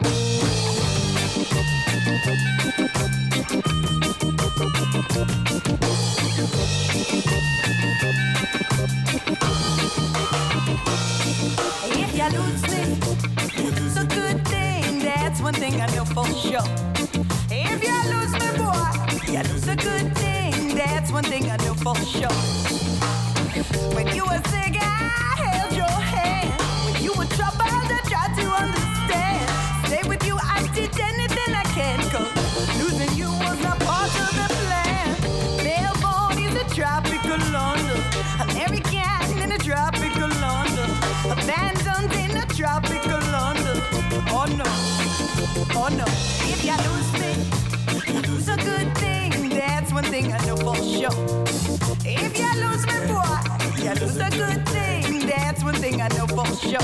If 11.89 12.13
you 12.15 12.29
lose 12.39 12.63
me, 12.69 13.26
That's 15.37 15.45
one 15.45 15.61
thing 15.61 15.79
I 15.83 15.87
know 15.95 16.07
for 16.07 16.25
sure. 16.29 16.65
If 17.51 17.83
you 17.85 17.97
lose 18.11 18.33
me, 18.33 18.57
boy, 18.57 19.31
you 19.31 19.43
lose 19.53 19.69
a 19.69 19.77
good 19.77 20.17
thing. 20.17 20.75
That's 20.75 21.13
one 21.13 21.25
thing 21.25 21.51
I 21.51 21.59
know 21.59 21.75
for 21.75 21.95
sure. 21.97 22.33
When 23.95 24.07
you 24.17 24.25
were 24.25 24.41
sick, 24.49 24.79
I 24.81 25.37
held 25.37 25.77
your 25.77 25.91
hand. 25.91 26.59
When 26.87 27.03
you 27.05 27.13
were 27.13 27.27
troubled, 27.37 27.69
I 27.69 28.01
tried 28.09 28.33
to 28.41 28.47
understand. 28.49 29.51
Stay 29.85 30.09
with 30.09 30.27
you, 30.27 30.39
I 30.41 30.67
did 30.75 30.99
anything 30.99 31.55
I 31.55 31.65
can. 31.77 31.99
Cause 32.09 32.33
losing 32.81 33.15
you 33.19 33.29
was 33.29 33.61
not 33.63 33.79
part 33.81 34.09
of 34.09 34.33
the 34.41 34.49
plan. 34.65 35.21
Melbourne 35.63 36.39
is 36.49 36.55
a 36.57 36.65
tropical 36.75 37.37
London. 37.53 38.01
American 38.41 39.43
in 39.43 39.53
a 39.53 39.59
tropical 39.59 40.31
London. 40.41 40.91
Abandoned 41.29 42.13
in 42.25 42.39
a 42.39 42.47
tropical 42.47 43.21
London. 43.37 43.83
Oh 44.29 44.47
no, 44.57 44.65
oh 45.75 45.89
no. 45.89 46.05
If 46.53 46.65
you 46.65 46.77
lose 46.87 47.13
me, 47.21 47.33
you 48.13 48.21
lose 48.23 48.49
a 48.49 48.57
good 48.57 48.97
thing. 48.99 49.49
That's 49.51 49.93
one 49.93 50.05
thing 50.05 50.33
I 50.33 50.39
know 50.47 50.57
for 50.57 50.77
sure. 50.77 51.45
If 52.05 52.39
you 52.39 52.51
lose 52.63 52.87
me, 52.87 52.99
boy, 53.09 53.41
you 53.83 53.95
lose 54.01 54.17
a 54.17 54.31
good 54.31 54.69
thing. 54.69 55.27
That's 55.27 55.63
one 55.65 55.75
thing 55.75 56.01
I 56.01 56.09
know 56.09 56.27
for 56.27 56.47
sure. 56.57 56.81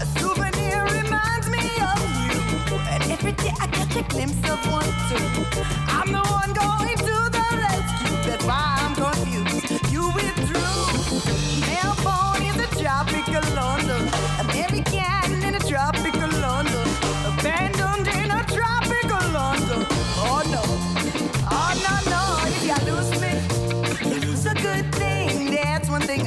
A 0.00 0.06
souvenir 0.18 0.84
reminds 0.84 1.48
me 1.48 1.64
of 1.90 1.98
you. 2.20 2.76
And 2.92 3.02
every 3.10 3.32
day 3.32 3.52
I 3.60 3.66
catch 3.68 3.96
a 3.96 4.02
glimpse 4.02 4.48
of 4.50 4.60
one 4.70 4.90
too. 5.08 5.60
I'm 5.88 6.12
the 6.12 6.20
one 6.20 6.52
going 6.52 6.98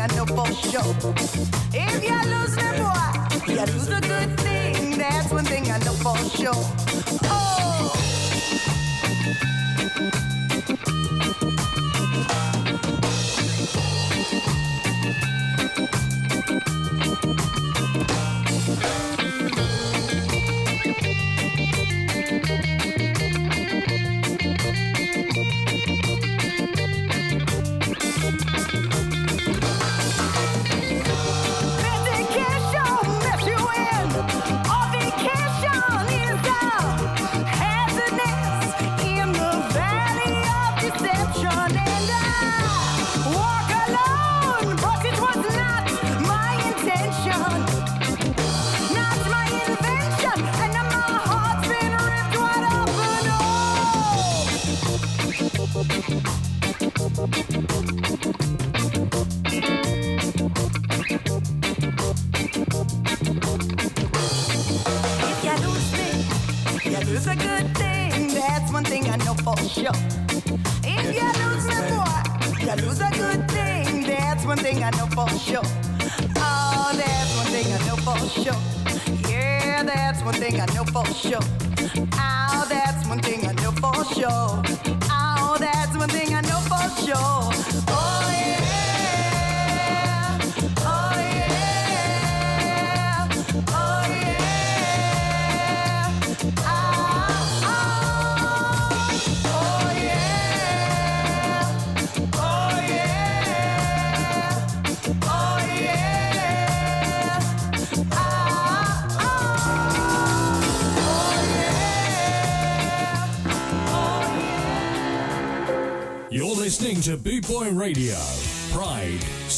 I 0.10 0.16
know 0.16 0.26
for 0.26 0.46
sure. 0.54 0.96
If 1.74 2.04
you 2.04 2.16
lose 2.32 2.56
me, 2.56 2.64
boy, 2.80 3.54
you 3.54 3.74
lose 3.74 3.90
a 3.90 4.00
good 4.00 4.40
thing. 4.40 4.98
That's 4.98 5.32
one 5.32 5.44
thing 5.46 5.70
I 5.70 5.80
know 5.80 5.94
for 5.94 6.18
sure. 6.30 6.54
Oh. 7.24 8.27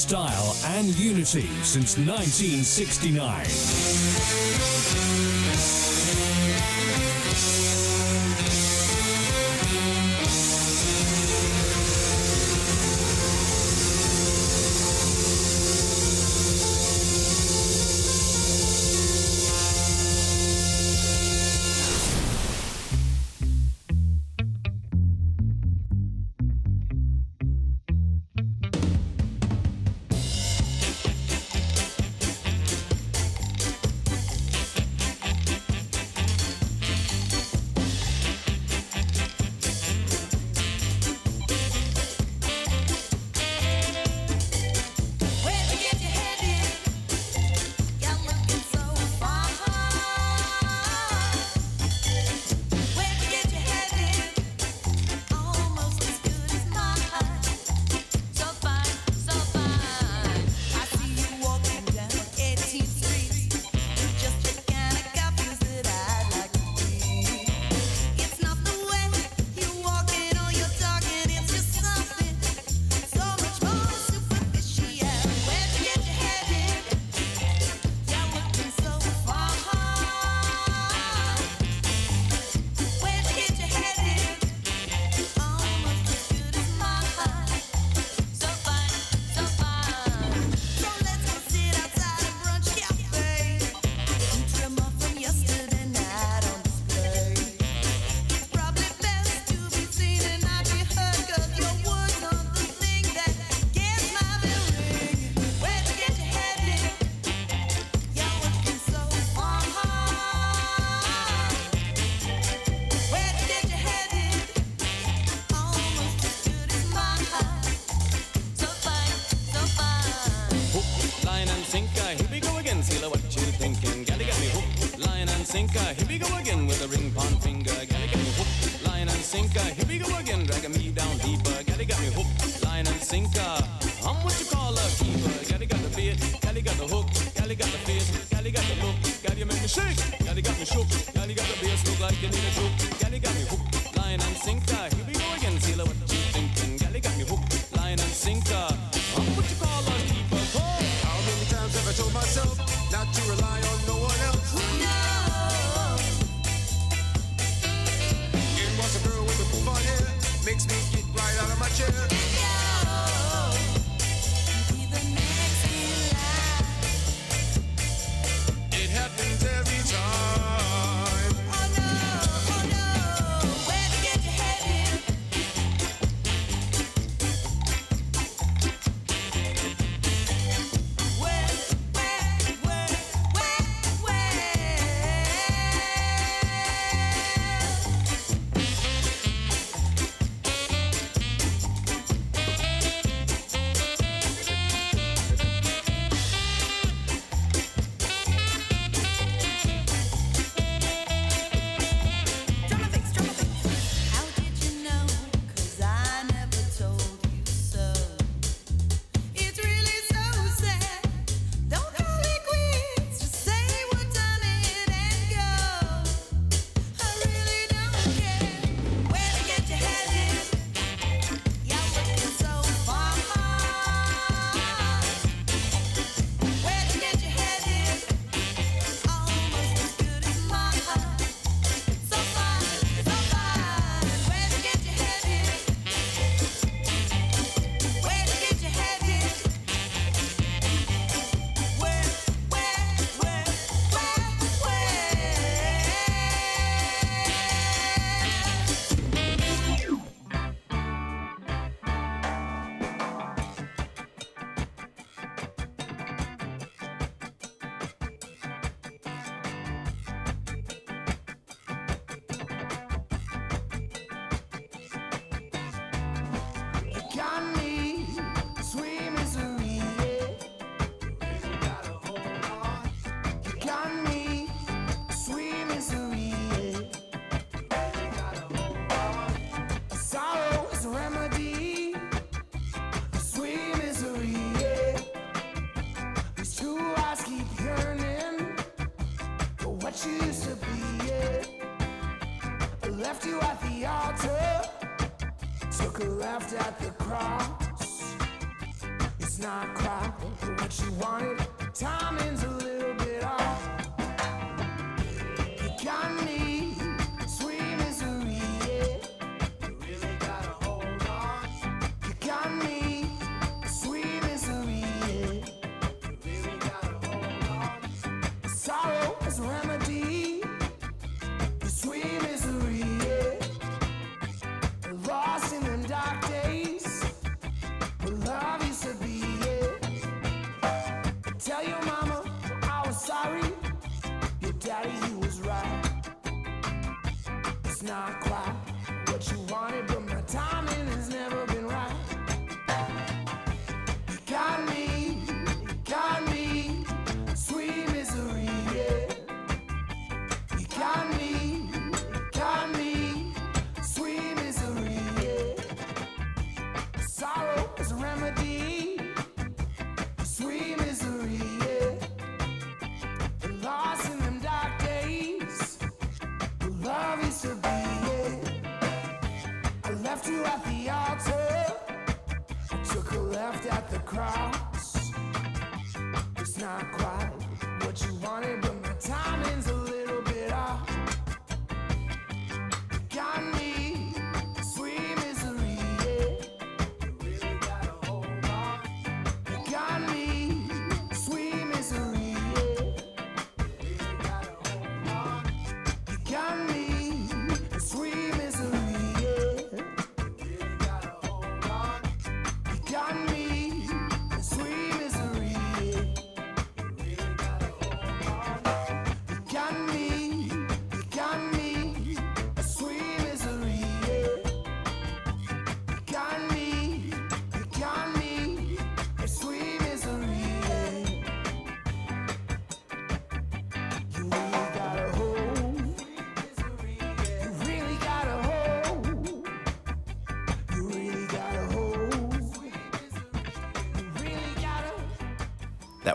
Style, 0.09 0.55
and 0.65 0.87
unity 0.97 1.45
since 1.61 1.95
1969. 1.99 3.88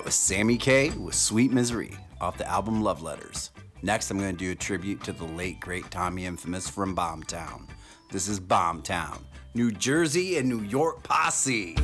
That 0.04 0.08
was 0.08 0.16
Sammy 0.16 0.58
K 0.58 0.90
with 0.90 1.14
Sweet 1.14 1.50
Misery 1.50 1.96
off 2.20 2.36
the 2.36 2.46
album 2.46 2.82
Love 2.82 3.00
Letters. 3.00 3.52
Next, 3.80 4.10
I'm 4.10 4.18
going 4.18 4.36
to 4.36 4.36
do 4.36 4.50
a 4.50 4.54
tribute 4.54 5.02
to 5.04 5.12
the 5.12 5.24
late, 5.24 5.60
great 5.60 5.90
Tommy 5.90 6.26
Infamous 6.26 6.68
from 6.68 6.94
Bombtown. 6.94 7.66
This 8.10 8.28
is 8.28 8.38
Bombtown, 8.38 9.22
New 9.54 9.70
Jersey 9.70 10.36
and 10.36 10.46
New 10.46 10.60
York 10.60 11.02
Posse. 11.04 11.74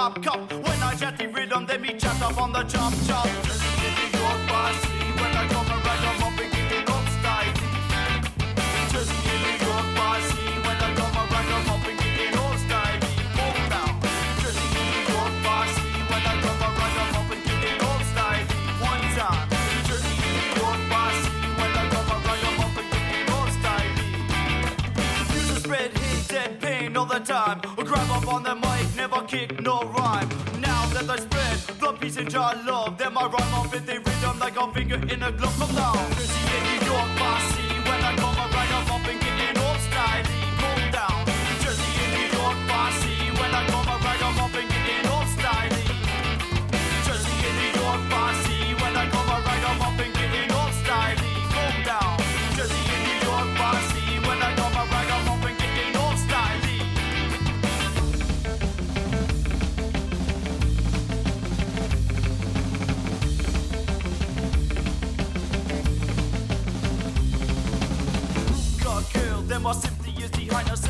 Cop, 0.00 0.22
cop. 0.22 0.50
When 0.52 0.82
I 0.82 0.94
jet 0.94 1.18
the 1.18 1.26
rhythm, 1.28 1.66
then 1.66 1.82
me 1.82 1.92
chat 1.98 2.22
up 2.22 2.40
on 2.40 2.52
the 2.52 2.62
chop, 2.64 2.94
chop. 3.06 3.26
New 3.26 3.32
York, 4.18 4.40
bossy. 4.48 4.88
When 5.20 5.32
I 5.40 5.44
come 5.52 5.68
around, 5.76 6.04
I'm 6.08 6.22
up 6.24 6.40
and 6.40 6.50
getting 6.54 6.88
up 6.96 7.06
style. 7.16 7.52
Just 8.92 9.12
in 9.12 9.38
New 9.44 9.56
York, 9.66 9.88
bossy. 9.98 10.44
When 10.64 10.78
I 10.86 10.90
come 11.00 11.16
around, 11.20 11.52
I'm 11.56 11.68
up 11.74 11.84
style. 12.64 12.98
Just 14.40 14.60
New 14.72 14.88
York, 15.12 15.34
bossy. 15.44 15.84
When 16.08 16.22
I 16.32 16.34
come 16.44 16.62
around, 16.68 16.96
I'm 17.02 17.16
up 17.20 17.30
and 17.34 17.42
getting 17.44 17.80
up 17.90 18.02
style. 18.10 18.44
One 18.88 19.04
time. 19.18 19.44
Just 19.88 20.08
in 20.08 20.16
New 20.24 20.48
York, 20.60 20.80
bossy. 20.92 21.28
When 21.60 21.72
I 21.76 21.84
come 21.92 22.10
around, 22.16 22.44
I'm 22.48 22.64
up 22.64 23.52
style. 23.60 23.92
All 26.96 27.06
the 27.06 27.20
time. 27.20 27.60
Grab 27.76 28.10
up 28.10 28.28
on 28.34 28.42
the 28.42 28.54
mic, 28.54 28.59
never 29.00 29.22
kick, 29.22 29.62
no 29.62 29.80
rhyme. 29.96 30.28
Now 30.60 30.84
that 30.92 31.08
I 31.08 31.16
spread 31.16 31.56
the 31.80 31.92
peace 31.98 32.18
and 32.18 32.30
joy 32.30 32.52
love, 32.66 32.98
then 32.98 33.14
my 33.14 33.24
rhyme 33.34 33.54
up 33.54 33.74
in 33.74 33.86
rhythm 33.86 34.38
like 34.38 34.56
a 34.56 34.72
finger 34.74 34.96
in 34.96 35.22
a 35.22 35.32
glove. 35.32 35.56
Come 35.58 35.74
down, 35.74 36.10
Jersey 36.16 36.56
in 36.56 36.62
New 36.66 36.92
York, 36.92 37.08
bossy. 37.18 37.49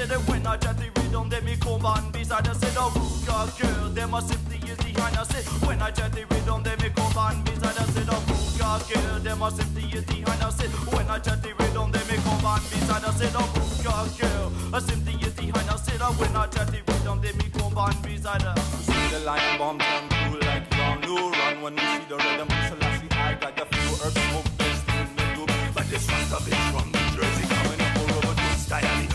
Said 0.07 0.29
when 0.29 0.47
I 0.47 0.57
jet 0.57 0.77
the 0.79 0.89
rhythm, 0.97 1.29
them 1.29 1.45
me 1.45 1.57
come 1.57 1.85
on 1.85 2.11
beside 2.11 2.49
I 2.49 2.53
said, 2.55 2.75
oh, 2.77 2.93
got 3.27 3.59
girl, 3.59 3.89
them 3.91 4.15
are 4.15 4.23
simply 4.23 4.57
is 4.71 4.79
behind 4.79 5.17
said, 5.27 5.45
when 5.67 5.83
I 5.83 5.91
jet 5.91 6.13
the 6.13 6.25
rhythm, 6.31 6.63
them 6.63 6.79
me 6.81 6.89
come 6.91 7.19
on 7.19 7.43
beside 7.45 7.79
I 7.79 7.85
said, 7.93 8.09
oh, 8.09 8.23
got 8.59 8.89
girl, 8.89 9.19
them 9.21 9.43
are 9.43 9.51
simply 9.51 9.85
is 9.93 10.05
behind 10.05 10.53
said, 10.55 10.71
when 10.95 11.09
I 11.09 11.19
jet 11.19 11.43
the 11.43 11.53
rhythm, 11.59 11.93
them 11.93 12.07
me 12.09 12.17
come 12.25 12.47
on 12.47 12.61
beside 12.71 13.05
I 13.05 13.11
said, 13.13 13.33
oh, 13.35 13.49
got 13.85 14.09
girl, 14.19 14.53
a 14.73 14.81
simply 14.81 15.15
is 15.21 15.35
behind 15.35 15.69
I 15.69 15.77
said, 15.77 16.01
when 16.01 16.37
I 16.37 16.47
jet 16.47 16.67
the 16.69 16.81
rhythm, 16.89 17.21
them 17.21 17.37
me 17.37 17.47
come 17.53 17.77
on 17.77 17.95
beside 18.03 18.43
her. 18.43 18.57
See 18.89 19.09
the 19.13 19.21
lion 19.21 19.59
bomb 19.59 19.79
down 19.79 20.09
cool 20.09 20.41
like 20.41 20.65
Ron 20.79 21.01
New 21.03 21.31
Run 21.31 21.61
when 21.63 21.75
you 21.77 21.87
see 21.93 22.07
the 22.09 22.17
rhythm. 22.17 22.49
Selassie 22.69 23.11
I 23.13 23.35
got 23.35 23.57
the 23.57 23.67
few 23.69 23.91
herbs 24.01 24.21
smoke 24.31 24.49
best 24.57 24.85
in 24.97 25.09
the 25.17 25.25
loop 25.37 25.51
But 25.75 25.87
this 25.91 26.07
one's 26.09 26.33
a 26.33 26.39
bitch 26.47 26.65
from 26.73 26.87
New 26.89 27.07
Jersey. 27.17 27.45
Coming 27.53 27.81
up 27.85 27.99
over 28.01 28.35
to 28.41 28.59
style 28.59 29.10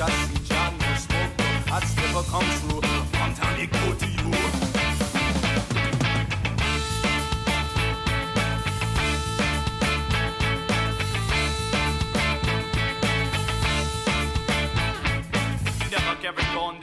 Just 0.00 0.30
see 0.30 0.44
John 0.44 0.78
no 0.78 0.94
smoke 0.94 1.36
That's 1.66 1.94
never 1.94 2.22
come 2.22 2.40
true 2.40 2.80
it 3.60 3.70
go 3.70 3.92
to 3.92 4.06
you 4.06 4.30
Never 15.90 16.14
carry 16.22 16.79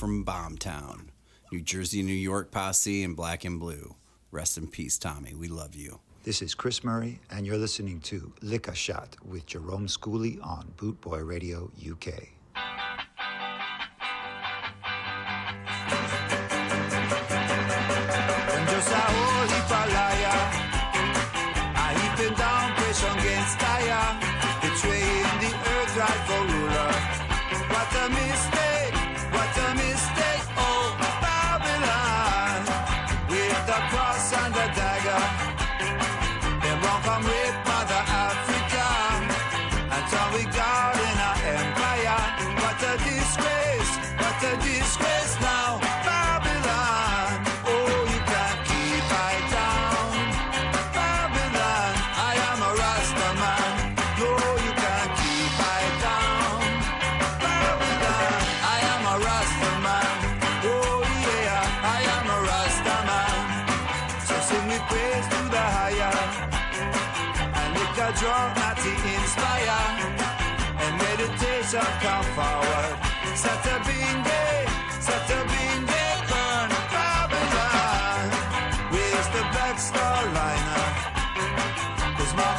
from 0.00 0.24
Bombtown, 0.24 1.08
New 1.52 1.60
Jersey, 1.60 2.02
New 2.02 2.14
York 2.14 2.50
posse, 2.50 3.04
and 3.04 3.14
Black 3.14 3.44
and 3.44 3.60
Blue. 3.60 3.96
Rest 4.30 4.56
in 4.56 4.66
peace, 4.66 4.96
Tommy. 4.96 5.34
We 5.34 5.48
love 5.48 5.74
you. 5.74 6.00
This 6.24 6.40
is 6.40 6.54
Chris 6.54 6.82
Murray, 6.82 7.20
and 7.30 7.46
you're 7.46 7.58
listening 7.58 8.00
to 8.00 8.32
Lick 8.40 8.66
a 8.68 8.74
Shot 8.74 9.14
with 9.22 9.44
Jerome 9.44 9.88
Schooley 9.88 10.42
on 10.42 10.72
Bootboy 10.78 11.28
Radio 11.28 11.70
UK. 11.86 12.39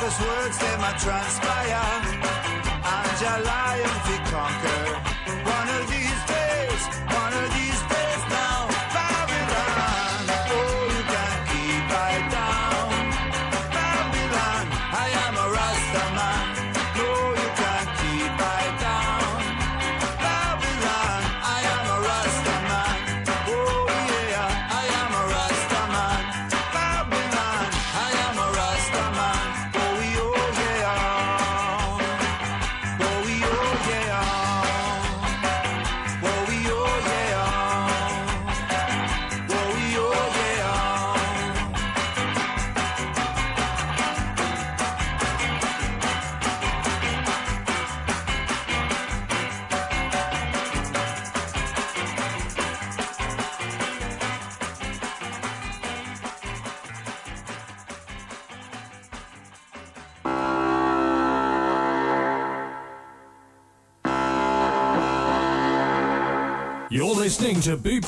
cause 0.02 0.20
words 0.20 0.58
they 0.58 0.78
might 0.78 0.98
transpire, 0.98 1.78
and 2.98 3.22
your 3.22 3.40
lion 3.46 3.90
we 4.08 4.18
conquer. 4.32 5.11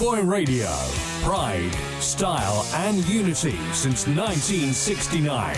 Boy 0.04 0.22
Radio. 0.22 0.70
Pride, 1.22 1.74
style, 2.02 2.68
and 2.74 3.08
unity 3.08 3.58
since 3.72 4.06
1969. 4.06 5.54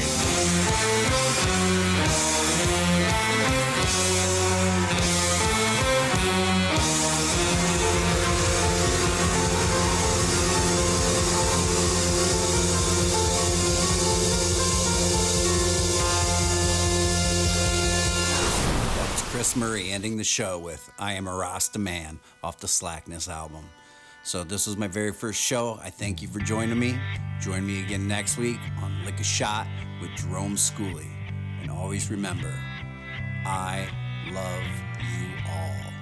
That 18.93 19.11
was 19.11 19.21
Chris 19.23 19.55
Murray 19.55 19.89
ending 19.89 20.17
the 20.17 20.23
show 20.23 20.59
with 20.59 20.87
I 20.99 21.13
Am 21.13 21.27
a 21.27 21.35
Rasta 21.35 21.79
Man 21.79 22.19
off 22.43 22.59
the 22.59 22.67
Slackness 22.67 23.27
album. 23.27 23.65
So 24.25 24.43
this 24.43 24.65
was 24.65 24.75
my 24.75 24.87
very 24.87 25.11
first 25.13 25.39
show. 25.39 25.79
I 25.83 25.91
thank 25.91 26.19
you 26.19 26.27
for 26.27 26.39
joining 26.39 26.79
me. 26.79 26.99
Join 27.39 27.63
me 27.63 27.81
again 27.83 28.07
next 28.07 28.39
week 28.39 28.57
on 28.81 29.05
Lick 29.05 29.19
a 29.19 29.23
Shot 29.23 29.67
with 30.01 30.09
Jerome 30.15 30.55
Schooley. 30.55 31.05
And 31.61 31.69
always 31.69 32.09
remember, 32.09 32.51
I 33.45 33.87
love 34.31 34.63
you 34.99 35.27
all. 35.47 35.93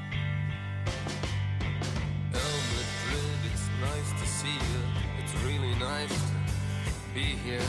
El 2.34 2.40
Madrid, 2.72 3.40
it's 3.52 3.68
nice 3.82 4.22
to 4.22 4.26
see 4.26 4.54
you. 4.54 4.82
It's 5.22 5.36
really 5.44 5.76
nice 5.76 6.16
to 6.16 7.14
be 7.14 7.36
here. 7.44 7.60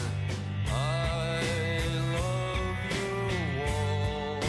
I 0.69 1.43
love 2.15 2.79
you 2.95 3.11
all. 3.67 4.41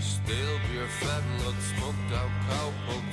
Still 0.00 0.58
beer, 0.70 0.86
fat, 1.00 1.22
look, 1.44 1.56
smoked 1.56 2.12
out 2.12 2.30
cowpoke, 2.48 3.12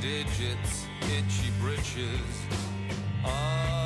digits, 0.00 0.86
itchy 1.16 1.50
britches. 1.60 2.46
Oh. 3.24 3.83